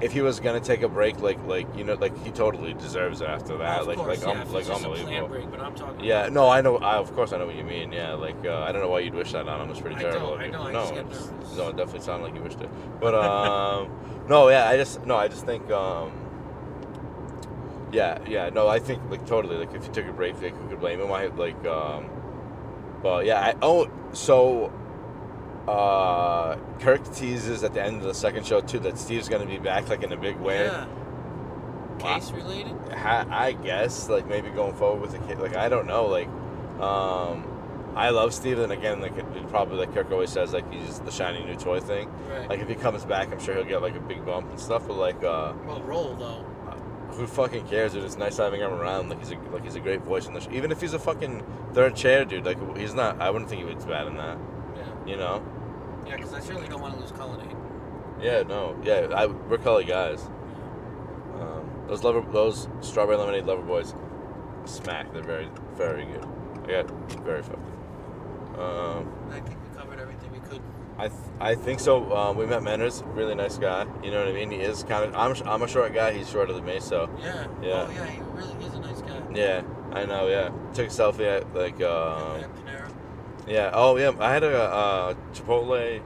if 0.00 0.12
he 0.12 0.20
was 0.20 0.38
gonna 0.38 0.60
take 0.60 0.82
a 0.82 0.88
break, 0.88 1.18
like 1.20 1.42
like 1.44 1.66
you 1.76 1.82
know, 1.82 1.94
like 1.94 2.16
he 2.24 2.30
totally 2.30 2.72
deserves 2.74 3.20
it 3.20 3.28
after 3.28 3.56
that. 3.58 3.80
of 3.80 3.86
like 3.88 3.96
course, 3.96 4.22
like 4.22 4.34
yeah, 4.34 4.42
um, 4.42 4.52
like 4.52 4.60
it's 4.60 4.68
just 4.68 4.80
a 4.84 4.84
planned 4.88 4.98
unbelievable. 5.00 5.28
break, 5.28 5.50
but 5.50 5.60
I'm 5.60 5.74
talking. 5.74 6.04
Yeah, 6.04 6.28
no, 6.28 6.48
I 6.48 6.60
know. 6.60 6.76
I 6.78 6.96
of 6.96 7.12
course 7.14 7.32
I 7.32 7.38
know 7.38 7.46
what 7.46 7.56
you 7.56 7.64
mean. 7.64 7.90
Yeah, 7.92 8.12
like 8.14 8.36
uh, 8.44 8.60
I 8.60 8.70
don't 8.70 8.80
know 8.80 8.88
why 8.90 9.00
you'd 9.00 9.14
wish 9.14 9.32
that 9.32 9.48
on 9.48 9.60
him. 9.60 9.70
It's 9.70 9.80
pretty 9.80 9.96
I 9.96 10.02
terrible. 10.02 10.34
I 10.34 10.46
know, 10.48 10.62
I 10.62 10.72
no, 10.72 10.80
just 10.82 10.94
get 10.94 11.04
it's- 11.06 11.26
nervous. 11.30 11.56
no, 11.56 11.68
it 11.70 11.76
definitely 11.76 12.00
sounded 12.00 12.24
like 12.26 12.34
you 12.36 12.42
wished 12.42 12.60
it. 12.60 12.70
But 13.00 13.14
um, 13.16 13.90
no, 14.28 14.48
yeah, 14.50 14.68
I 14.68 14.76
just 14.76 15.04
no, 15.04 15.16
I 15.16 15.26
just 15.26 15.44
think 15.44 15.68
um, 15.70 16.12
yeah, 17.92 18.18
yeah, 18.26 18.50
no, 18.50 18.68
I 18.68 18.78
think 18.78 19.02
like 19.10 19.26
totally 19.26 19.56
like 19.56 19.74
if 19.74 19.86
you 19.86 19.92
took 19.92 20.06
a 20.06 20.12
break, 20.12 20.40
like 20.40 20.56
who 20.56 20.68
could 20.68 20.80
blame 20.80 21.00
him? 21.00 21.10
I 21.12 21.26
like 21.26 21.64
um, 21.66 22.08
but 23.02 23.26
yeah, 23.26 23.40
I 23.40 23.54
oh 23.62 23.90
so. 24.12 24.72
Uh, 25.66 26.56
Kirk 26.80 27.04
teases 27.14 27.62
at 27.62 27.74
the 27.74 27.82
end 27.82 27.96
of 27.98 28.04
the 28.04 28.14
second 28.14 28.46
show 28.46 28.62
too 28.62 28.78
that 28.78 28.96
Steve's 28.98 29.28
gonna 29.28 29.44
be 29.44 29.58
back 29.58 29.90
like 29.90 30.02
in 30.02 30.10
a 30.12 30.16
big 30.16 30.36
way. 30.36 30.64
Yeah. 30.64 30.86
Case 31.98 32.30
related? 32.30 32.74
Ha- 32.92 33.26
I 33.28 33.52
guess 33.52 34.08
like 34.08 34.26
maybe 34.26 34.48
going 34.48 34.74
forward 34.74 35.02
with 35.02 35.12
the 35.12 35.18
kid. 35.26 35.38
Like 35.40 35.56
I 35.56 35.68
don't 35.68 35.86
know. 35.86 36.06
Like, 36.06 36.28
um, 36.80 37.44
I 37.94 38.08
love 38.10 38.32
Steve, 38.32 38.58
and 38.60 38.72
again, 38.72 39.02
like 39.02 39.16
it, 39.18 39.26
it 39.36 39.48
probably 39.50 39.76
like 39.76 39.92
Kirk 39.92 40.10
always 40.10 40.30
says, 40.30 40.54
like 40.54 40.72
he's 40.72 41.00
the 41.00 41.10
shiny 41.10 41.44
new 41.44 41.56
toy 41.56 41.80
thing. 41.80 42.08
Right. 42.30 42.48
Like 42.48 42.60
if 42.60 42.68
he 42.68 42.74
comes 42.74 43.04
back, 43.04 43.30
I'm 43.30 43.40
sure 43.40 43.54
he'll 43.54 43.64
get 43.64 43.82
like 43.82 43.96
a 43.96 44.00
big 44.00 44.24
bump 44.24 44.48
and 44.48 44.58
stuff. 44.58 44.86
But 44.86 44.96
like, 44.96 45.22
uh, 45.22 45.52
well, 45.66 45.82
roll 45.82 46.14
though. 46.14 46.46
Who 47.18 47.26
fucking 47.26 47.66
cares? 47.66 47.92
Dude, 47.92 48.04
it's 48.04 48.16
nice 48.16 48.36
having 48.36 48.60
him 48.60 48.72
around. 48.72 49.08
Like 49.08 49.18
he's 49.18 49.32
a 49.32 49.38
like 49.52 49.64
he's 49.64 49.74
a 49.74 49.80
great 49.80 50.02
voice 50.02 50.26
in 50.26 50.34
the 50.34 50.40
show. 50.40 50.50
Even 50.52 50.70
if 50.70 50.80
he's 50.80 50.94
a 50.94 50.98
fucking 50.98 51.44
third 51.72 51.96
chair, 51.96 52.24
dude. 52.24 52.44
Like 52.44 52.58
he's 52.76 52.94
not. 52.94 53.20
I 53.20 53.30
wouldn't 53.30 53.50
think 53.50 53.66
he 53.66 53.74
was 53.74 53.84
bad 53.84 54.06
in 54.06 54.16
that. 54.16 54.38
Yeah. 54.76 55.06
You 55.06 55.16
know. 55.16 55.42
Yeah, 56.06 56.16
because 56.16 56.32
I 56.32 56.40
certainly 56.40 56.68
don't 56.68 56.80
want 56.80 56.94
to 56.94 57.00
lose 57.00 57.12
Cullinane. 57.12 57.56
Yeah. 58.22 58.42
No. 58.42 58.80
Yeah. 58.84 59.08
I 59.14 59.26
we're 59.26 59.58
Cully 59.58 59.84
guys. 59.84 60.24
Um, 61.40 61.70
those 61.88 62.04
lover 62.04 62.24
those 62.32 62.68
strawberry 62.80 63.16
lemonade 63.16 63.44
lover 63.46 63.62
boys, 63.62 63.94
smack. 64.64 65.12
They're 65.12 65.22
very 65.22 65.48
very 65.74 66.04
good. 66.04 66.24
I 66.64 66.82
got 66.82 66.90
very 67.22 67.42
fucked. 67.42 67.77
Um, 68.58 69.08
I 69.30 69.40
think 69.40 69.56
we 69.62 69.78
covered 69.78 70.00
everything 70.00 70.32
we 70.32 70.38
could. 70.40 70.60
I 70.98 71.08
th- 71.08 71.20
I 71.40 71.54
think 71.54 71.78
so. 71.80 72.12
Um, 72.16 72.36
we 72.36 72.44
met 72.46 72.62
Manners, 72.62 73.02
really 73.14 73.34
nice 73.34 73.56
guy. 73.56 73.86
You 74.02 74.10
know 74.10 74.18
what 74.18 74.28
I 74.28 74.32
mean? 74.32 74.50
He 74.50 74.58
is 74.58 74.82
kind 74.82 75.04
of. 75.04 75.14
I'm 75.14 75.34
I'm 75.48 75.62
a 75.62 75.68
short 75.68 75.94
guy. 75.94 76.12
He's 76.12 76.28
shorter 76.28 76.52
than 76.52 76.64
me, 76.64 76.80
so 76.80 77.08
Yeah. 77.22 77.46
Yeah. 77.62 77.86
Oh 77.86 77.90
yeah, 77.94 78.06
he 78.06 78.20
really 78.32 78.64
is 78.64 78.74
a 78.74 78.80
nice 78.80 79.00
guy. 79.02 79.20
yeah. 79.34 79.62
I 79.92 80.04
know. 80.04 80.26
Yeah. 80.28 80.50
Took 80.74 80.88
a 80.88 80.90
selfie 80.90 81.26
at 81.26 81.54
like 81.54 81.80
um, 81.82 82.40
At 82.42 82.54
Panera. 82.56 82.90
Yeah. 83.46 83.70
Oh 83.72 83.96
yeah. 83.96 84.12
I 84.18 84.32
had 84.32 84.42
a 84.42 84.60
uh, 84.60 85.14
Chipotle 85.32 86.02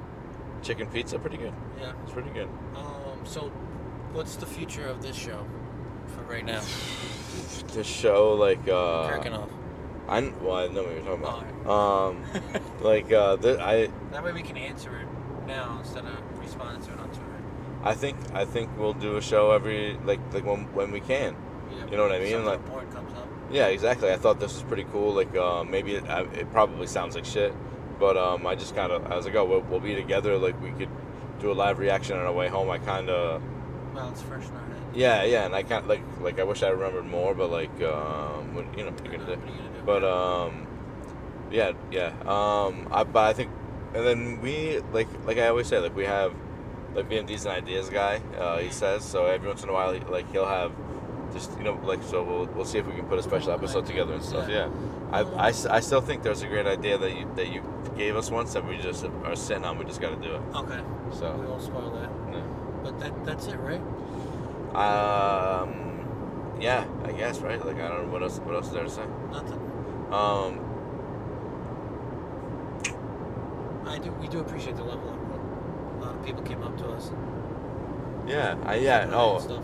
chicken 0.63 0.87
pizza. 0.89 1.19
Pretty 1.19 1.39
good. 1.39 1.55
Yeah. 1.81 1.93
It's 2.03 2.13
pretty 2.13 2.31
good. 2.31 2.49
Um. 2.77 3.25
So, 3.25 3.49
what's 4.13 4.37
the 4.37 4.47
future 4.47 4.87
of 4.87 5.01
this 5.01 5.17
show 5.17 5.47
for 6.09 6.23
right 6.23 6.45
now? 6.45 6.61
This 7.73 7.87
show 7.87 8.35
like 8.35 8.69
uh, 8.69 9.09
Cracking 9.09 9.33
off. 9.33 9.49
I 10.09 10.21
kn- 10.21 10.35
well 10.45 10.57
I 10.57 10.67
know 10.69 10.83
what 10.83 10.93
you're 10.95 11.05
talking 11.05 11.23
about. 11.23 11.45
Oh, 11.67 12.09
Um, 12.11 12.25
like 12.81 13.13
uh, 13.13 13.37
th- 13.37 13.59
I 13.59 13.89
that 14.13 14.23
way 14.25 14.33
we 14.33 14.43
can 14.43 14.57
answer 14.57 14.97
it 14.99 15.07
now 15.47 15.79
instead 15.81 16.05
of 16.05 16.39
responding 16.39 16.83
to 16.87 16.93
it 16.93 16.99
on 17.01 17.09
Twitter. 17.09 17.43
I 17.85 17.95
think 17.95 18.17
I 18.35 18.45
think 18.45 18.71
we'll 18.79 18.95
do 18.95 19.17
a 19.17 19.23
show 19.23 19.53
every 19.53 19.97
like 20.05 20.21
like 20.33 20.45
when 20.45 20.65
when 20.75 20.91
we 20.93 21.01
can. 21.01 21.37
Yeah. 21.71 21.85
You 21.91 21.97
know 21.97 22.03
what 22.03 22.13
I 22.13 22.19
mean? 22.19 22.31
Something 22.33 22.47
Like- 22.47 22.59
important 22.61 22.93
comes 22.95 23.13
up. 23.15 23.29
Yeah, 23.51 23.67
exactly. 23.67 24.11
I 24.11 24.17
thought 24.17 24.41
this 24.41 24.55
was 24.55 24.63
pretty 24.63 24.85
cool. 24.93 25.13
Like 25.13 25.35
uh, 25.37 25.63
maybe 25.65 25.97
it, 25.97 26.05
I- 26.09 26.23
it 26.35 26.51
probably 26.53 26.87
sounds 26.87 27.15
like 27.15 27.25
shit, 27.25 27.53
but 27.99 28.17
um, 28.17 28.47
I 28.47 28.55
just 28.55 28.75
kind 28.75 28.93
of 28.93 29.05
I 29.11 29.17
was 29.17 29.27
like, 29.27 29.35
oh, 29.35 29.45
we'll, 29.45 29.61
we'll 29.63 29.81
be 29.81 29.95
together. 29.95 30.37
Like 30.39 30.61
we 30.63 30.71
could 30.73 30.89
do 31.41 31.51
a 31.51 31.55
live 31.55 31.79
reaction 31.79 32.17
on 32.17 32.25
our 32.25 32.33
way 32.33 32.49
home. 32.49 32.71
I 32.71 32.79
kind 32.79 33.11
of 33.11 33.43
Well, 33.95 34.09
it's 34.11 34.23
fresh 34.23 34.47
in 34.49 34.55
our 34.57 34.65
head. 34.65 34.77
yeah 34.95 35.25
yeah, 35.25 35.45
and 35.47 35.55
I 35.55 35.63
kind 35.63 35.87
like 35.87 36.03
like 36.21 36.39
I 36.41 36.45
wish 36.45 36.63
I 36.63 36.69
remembered 36.69 37.07
more, 37.07 37.35
but 37.35 37.51
like 37.51 37.71
um, 37.83 38.55
what- 38.55 38.77
you 38.79 38.85
know, 38.85 38.91
what 38.93 39.05
you 39.05 39.11
do, 39.13 39.19
gonna 39.19 39.37
do? 39.37 39.43
But 39.85 40.03
um, 40.05 40.67
yeah, 41.51 41.73
yeah. 41.91 42.13
Um, 42.25 42.89
I 42.91 43.05
but 43.05 43.25
I 43.25 43.33
think, 43.35 43.51
and 43.95 44.07
then 44.07 44.41
we 44.41 44.79
like 44.93 45.09
like 45.27 45.39
I 45.39 45.49
always 45.49 45.67
say, 45.67 45.79
like 45.79 45.95
we 45.97 46.05
have 46.07 46.33
like 46.95 47.09
BMD's 47.11 47.45
an 47.47 47.53
ideas 47.53 47.91
guy. 47.91 48.21
Uh, 48.39 48.59
he 48.59 48.71
says 48.71 49.05
so. 49.05 49.27
Every 49.27 49.49
once 49.49 49.63
in 49.63 49.69
a 49.69 49.73
while, 49.73 49.93
he, 49.93 50.01
like 50.01 50.31
he'll 50.33 50.47
have 50.47 50.73
just 51.33 51.57
you 51.59 51.65
know 51.65 51.79
like 51.85 52.03
so 52.03 52.23
we'll, 52.23 52.45
we'll 52.55 52.65
see 52.65 52.79
if 52.79 52.87
we 52.87 52.93
can 52.93 53.07
put 53.07 53.19
a 53.19 53.23
special 53.23 53.53
episode 53.53 53.87
together 53.87 54.15
and 54.15 54.23
stuff. 54.23 54.49
Yeah, 54.49 54.69
I 55.13 55.49
I 55.71 55.81
still 55.81 56.01
think 56.01 56.23
there's 56.23 56.43
a 56.43 56.47
great 56.49 56.67
idea 56.67 56.97
that 56.99 57.13
you 57.17 57.31
that 57.37 57.49
you 57.53 57.63
gave 57.97 58.17
us 58.17 58.31
once 58.31 58.53
that 58.55 58.67
we 58.67 58.77
just 58.79 59.05
are 59.25 59.37
sitting 59.37 59.65
on. 59.65 59.79
We 59.79 59.85
just 59.85 60.01
got 60.01 60.11
to 60.11 60.29
do 60.29 60.35
it. 60.37 60.43
okay. 60.55 60.81
so 61.13 61.35
We 61.37 61.47
won't 61.47 61.63
spoil 61.63 61.91
that. 61.91 62.11
yeah. 62.33 62.43
But 62.83 62.99
that 63.01 63.25
that's 63.25 63.47
it, 63.47 63.57
right? 63.57 63.81
um, 64.75 66.57
yeah, 66.61 66.87
I 67.05 67.13
guess 67.13 67.41
right. 67.41 67.65
Like 67.65 67.77
I 67.77 67.89
don't 67.89 68.07
know 68.07 68.13
what 68.13 68.23
else 68.23 68.39
what 68.39 68.55
else 68.55 68.69
is 68.69 68.73
there 68.73 68.85
to 68.85 68.91
say. 68.91 69.05
Nothing. 69.31 69.61
Um, 70.11 70.61
I 73.87 73.99
do. 73.99 74.11
We 74.13 74.29
do 74.29 74.41
appreciate 74.41 74.77
the 74.77 74.85
level 74.85 75.11
up. 75.11 76.01
A 76.01 76.05
lot 76.05 76.15
of 76.17 76.25
people 76.25 76.43
came 76.43 76.63
up 76.63 76.77
to 76.79 76.89
us. 76.89 77.11
yeah, 78.27 78.57
I 78.65 78.77
yeah. 78.77 79.09
Oh. 79.13 79.63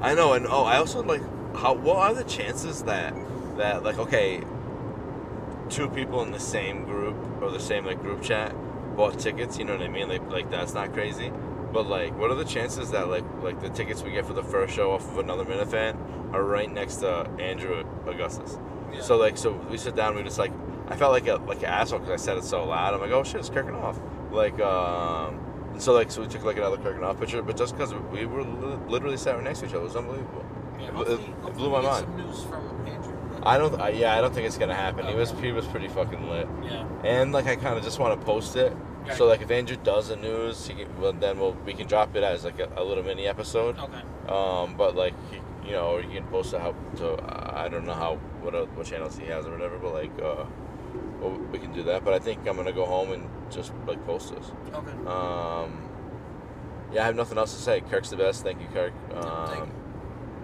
I 0.00 0.14
know, 0.14 0.34
and 0.34 0.46
oh, 0.46 0.64
I 0.64 0.76
also 0.76 1.02
like 1.02 1.22
how. 1.56 1.74
What 1.74 1.96
are 1.96 2.14
the 2.14 2.24
chances 2.24 2.82
that 2.82 3.14
that 3.56 3.82
like 3.82 3.98
okay, 3.98 4.42
two 5.70 5.88
people 5.88 6.22
in 6.22 6.30
the 6.30 6.40
same 6.40 6.84
group 6.84 7.16
or 7.40 7.50
the 7.50 7.60
same 7.60 7.86
like 7.86 8.00
group 8.02 8.22
chat 8.22 8.54
bought 8.96 9.18
tickets? 9.18 9.58
You 9.58 9.64
know 9.64 9.72
what 9.76 9.82
I 9.82 9.88
mean? 9.88 10.08
Like 10.08 10.30
like 10.30 10.50
that's 10.50 10.74
not 10.74 10.92
crazy. 10.92 11.32
But 11.74 11.88
like, 11.88 12.16
what 12.16 12.30
are 12.30 12.36
the 12.36 12.44
chances 12.44 12.92
that 12.92 13.08
like 13.08 13.24
like 13.42 13.60
the 13.60 13.68
tickets 13.68 14.02
we 14.02 14.12
get 14.12 14.24
for 14.24 14.32
the 14.32 14.44
first 14.44 14.74
show 14.74 14.92
off 14.92 15.06
of 15.10 15.18
another 15.18 15.44
Minifan 15.44 16.32
are 16.32 16.42
right 16.44 16.72
next 16.72 16.96
to 16.96 17.28
Andrew 17.40 17.84
Augustus? 18.06 18.56
Yeah. 18.92 19.00
So 19.02 19.16
like, 19.16 19.36
so 19.36 19.50
we 19.68 19.76
sit 19.76 19.96
down, 19.96 20.10
and 20.10 20.18
we 20.18 20.22
just 20.22 20.38
like, 20.38 20.52
I 20.88 20.94
felt 20.96 21.10
like 21.10 21.26
a 21.26 21.34
like 21.34 21.58
an 21.58 21.64
asshole 21.66 21.98
because 21.98 22.22
I 22.22 22.24
said 22.24 22.38
it 22.38 22.44
so 22.44 22.64
loud. 22.64 22.94
I'm 22.94 23.00
like, 23.00 23.10
oh 23.10 23.24
shit, 23.24 23.36
it's 23.40 23.50
Kirkin 23.50 23.74
off. 23.74 23.98
Like, 24.30 24.58
um, 24.60 25.40
and 25.72 25.82
so 25.82 25.92
like, 25.92 26.12
so 26.12 26.20
we 26.22 26.28
took 26.28 26.44
like 26.44 26.56
another 26.58 26.76
Kirkin 26.76 27.02
off 27.02 27.18
picture, 27.18 27.42
but 27.42 27.56
just 27.56 27.74
because 27.76 27.92
we 28.12 28.24
were 28.24 28.44
li- 28.44 28.78
literally 28.86 29.16
sat 29.16 29.34
right 29.34 29.42
next 29.42 29.58
to 29.60 29.66
each 29.66 29.72
other, 29.72 29.80
it 29.80 29.84
was 29.84 29.96
unbelievable. 29.96 30.44
Yeah, 30.78 31.00
it- 31.00 31.08
it 31.48 31.54
blew 31.54 31.70
my 31.70 31.80
mind. 31.80 32.06
Some 32.06 32.16
news 32.16 32.44
from 32.44 32.86
Andrew. 32.86 33.16
I 33.42 33.58
don't, 33.58 33.80
I, 33.80 33.88
yeah, 33.90 34.16
I 34.16 34.20
don't 34.20 34.32
think 34.32 34.46
it's 34.46 34.56
gonna 34.56 34.74
happen. 34.76 35.06
He 35.08 35.14
was 35.16 35.32
he 35.32 35.50
was 35.50 35.66
pretty 35.66 35.88
fucking 35.88 36.30
lit, 36.30 36.46
Yeah. 36.62 36.86
and 37.02 37.32
like 37.32 37.46
I 37.48 37.56
kind 37.56 37.76
of 37.76 37.82
just 37.82 37.98
want 37.98 38.18
to 38.18 38.24
post 38.24 38.54
it. 38.54 38.72
So 39.12 39.26
like, 39.26 39.42
if 39.42 39.50
Andrew 39.50 39.76
does 39.76 40.08
the 40.08 40.16
news, 40.16 40.66
he 40.66 40.74
can, 40.74 41.00
well, 41.00 41.12
then 41.12 41.38
we'll 41.38 41.52
we 41.66 41.74
can 41.74 41.86
drop 41.86 42.16
it 42.16 42.24
as 42.24 42.44
like 42.44 42.58
a, 42.58 42.70
a 42.76 42.82
little 42.82 43.04
mini 43.04 43.26
episode. 43.26 43.78
Okay. 43.78 44.02
Um, 44.28 44.76
but 44.76 44.96
like, 44.96 45.14
he, 45.30 45.36
you 45.68 45.72
know, 45.72 45.88
or 45.88 46.00
you 46.00 46.10
can 46.10 46.24
post 46.28 46.54
it 46.54 46.60
how 46.60 46.74
to 46.96 47.18
I 47.54 47.68
don't 47.68 47.84
know 47.84 47.94
how 47.94 48.16
what 48.40 48.54
uh, 48.54 48.64
what 48.74 48.86
channels 48.86 49.16
he 49.16 49.26
has 49.26 49.46
or 49.46 49.52
whatever. 49.52 49.78
But 49.78 49.94
like, 49.94 50.12
uh, 50.22 50.46
well, 51.20 51.32
we 51.52 51.58
can 51.58 51.72
do 51.72 51.82
that. 51.84 52.04
But 52.04 52.14
I 52.14 52.18
think 52.18 52.46
I'm 52.48 52.56
gonna 52.56 52.72
go 52.72 52.86
home 52.86 53.12
and 53.12 53.28
just 53.50 53.72
like 53.86 54.04
post 54.06 54.34
this. 54.34 54.52
Okay. 54.72 54.90
Um, 55.06 55.88
yeah, 56.92 57.02
I 57.02 57.06
have 57.06 57.16
nothing 57.16 57.38
else 57.38 57.54
to 57.54 57.60
say. 57.60 57.80
Kirk's 57.82 58.10
the 58.10 58.16
best. 58.16 58.42
Thank 58.42 58.60
you, 58.60 58.68
Kirk. 58.68 58.92
thank 59.10 59.26
Um, 59.26 59.70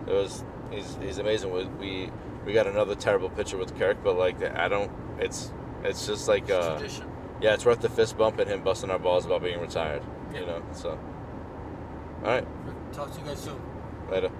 it 0.06 0.12
was 0.12 0.44
he's 0.70 0.98
he's 1.00 1.18
amazing. 1.18 1.52
We, 1.52 1.64
we 1.64 2.10
we 2.44 2.52
got 2.52 2.66
another 2.66 2.94
terrible 2.94 3.30
picture 3.30 3.56
with 3.56 3.78
Kirk, 3.78 3.98
but 4.02 4.16
like 4.16 4.42
I 4.42 4.68
don't. 4.68 4.90
It's 5.18 5.52
it's 5.84 6.06
just 6.06 6.28
like 6.28 6.44
It's 6.44 6.52
uh, 6.52 6.76
tradition. 6.78 7.09
Yeah, 7.40 7.54
it's 7.54 7.64
worth 7.64 7.80
the 7.80 7.88
fist 7.88 8.16
bump 8.18 8.38
and 8.38 8.50
him 8.50 8.62
busting 8.62 8.90
our 8.90 8.98
balls 8.98 9.24
about 9.26 9.42
being 9.42 9.60
retired. 9.60 10.02
Yeah. 10.32 10.40
You 10.40 10.46
know, 10.46 10.62
so. 10.72 10.98
All 12.22 12.28
right, 12.28 12.46
Talk 12.92 13.12
to 13.12 13.20
you 13.20 13.26
guys 13.26 13.40
soon. 13.40 13.58
later. 14.10 14.30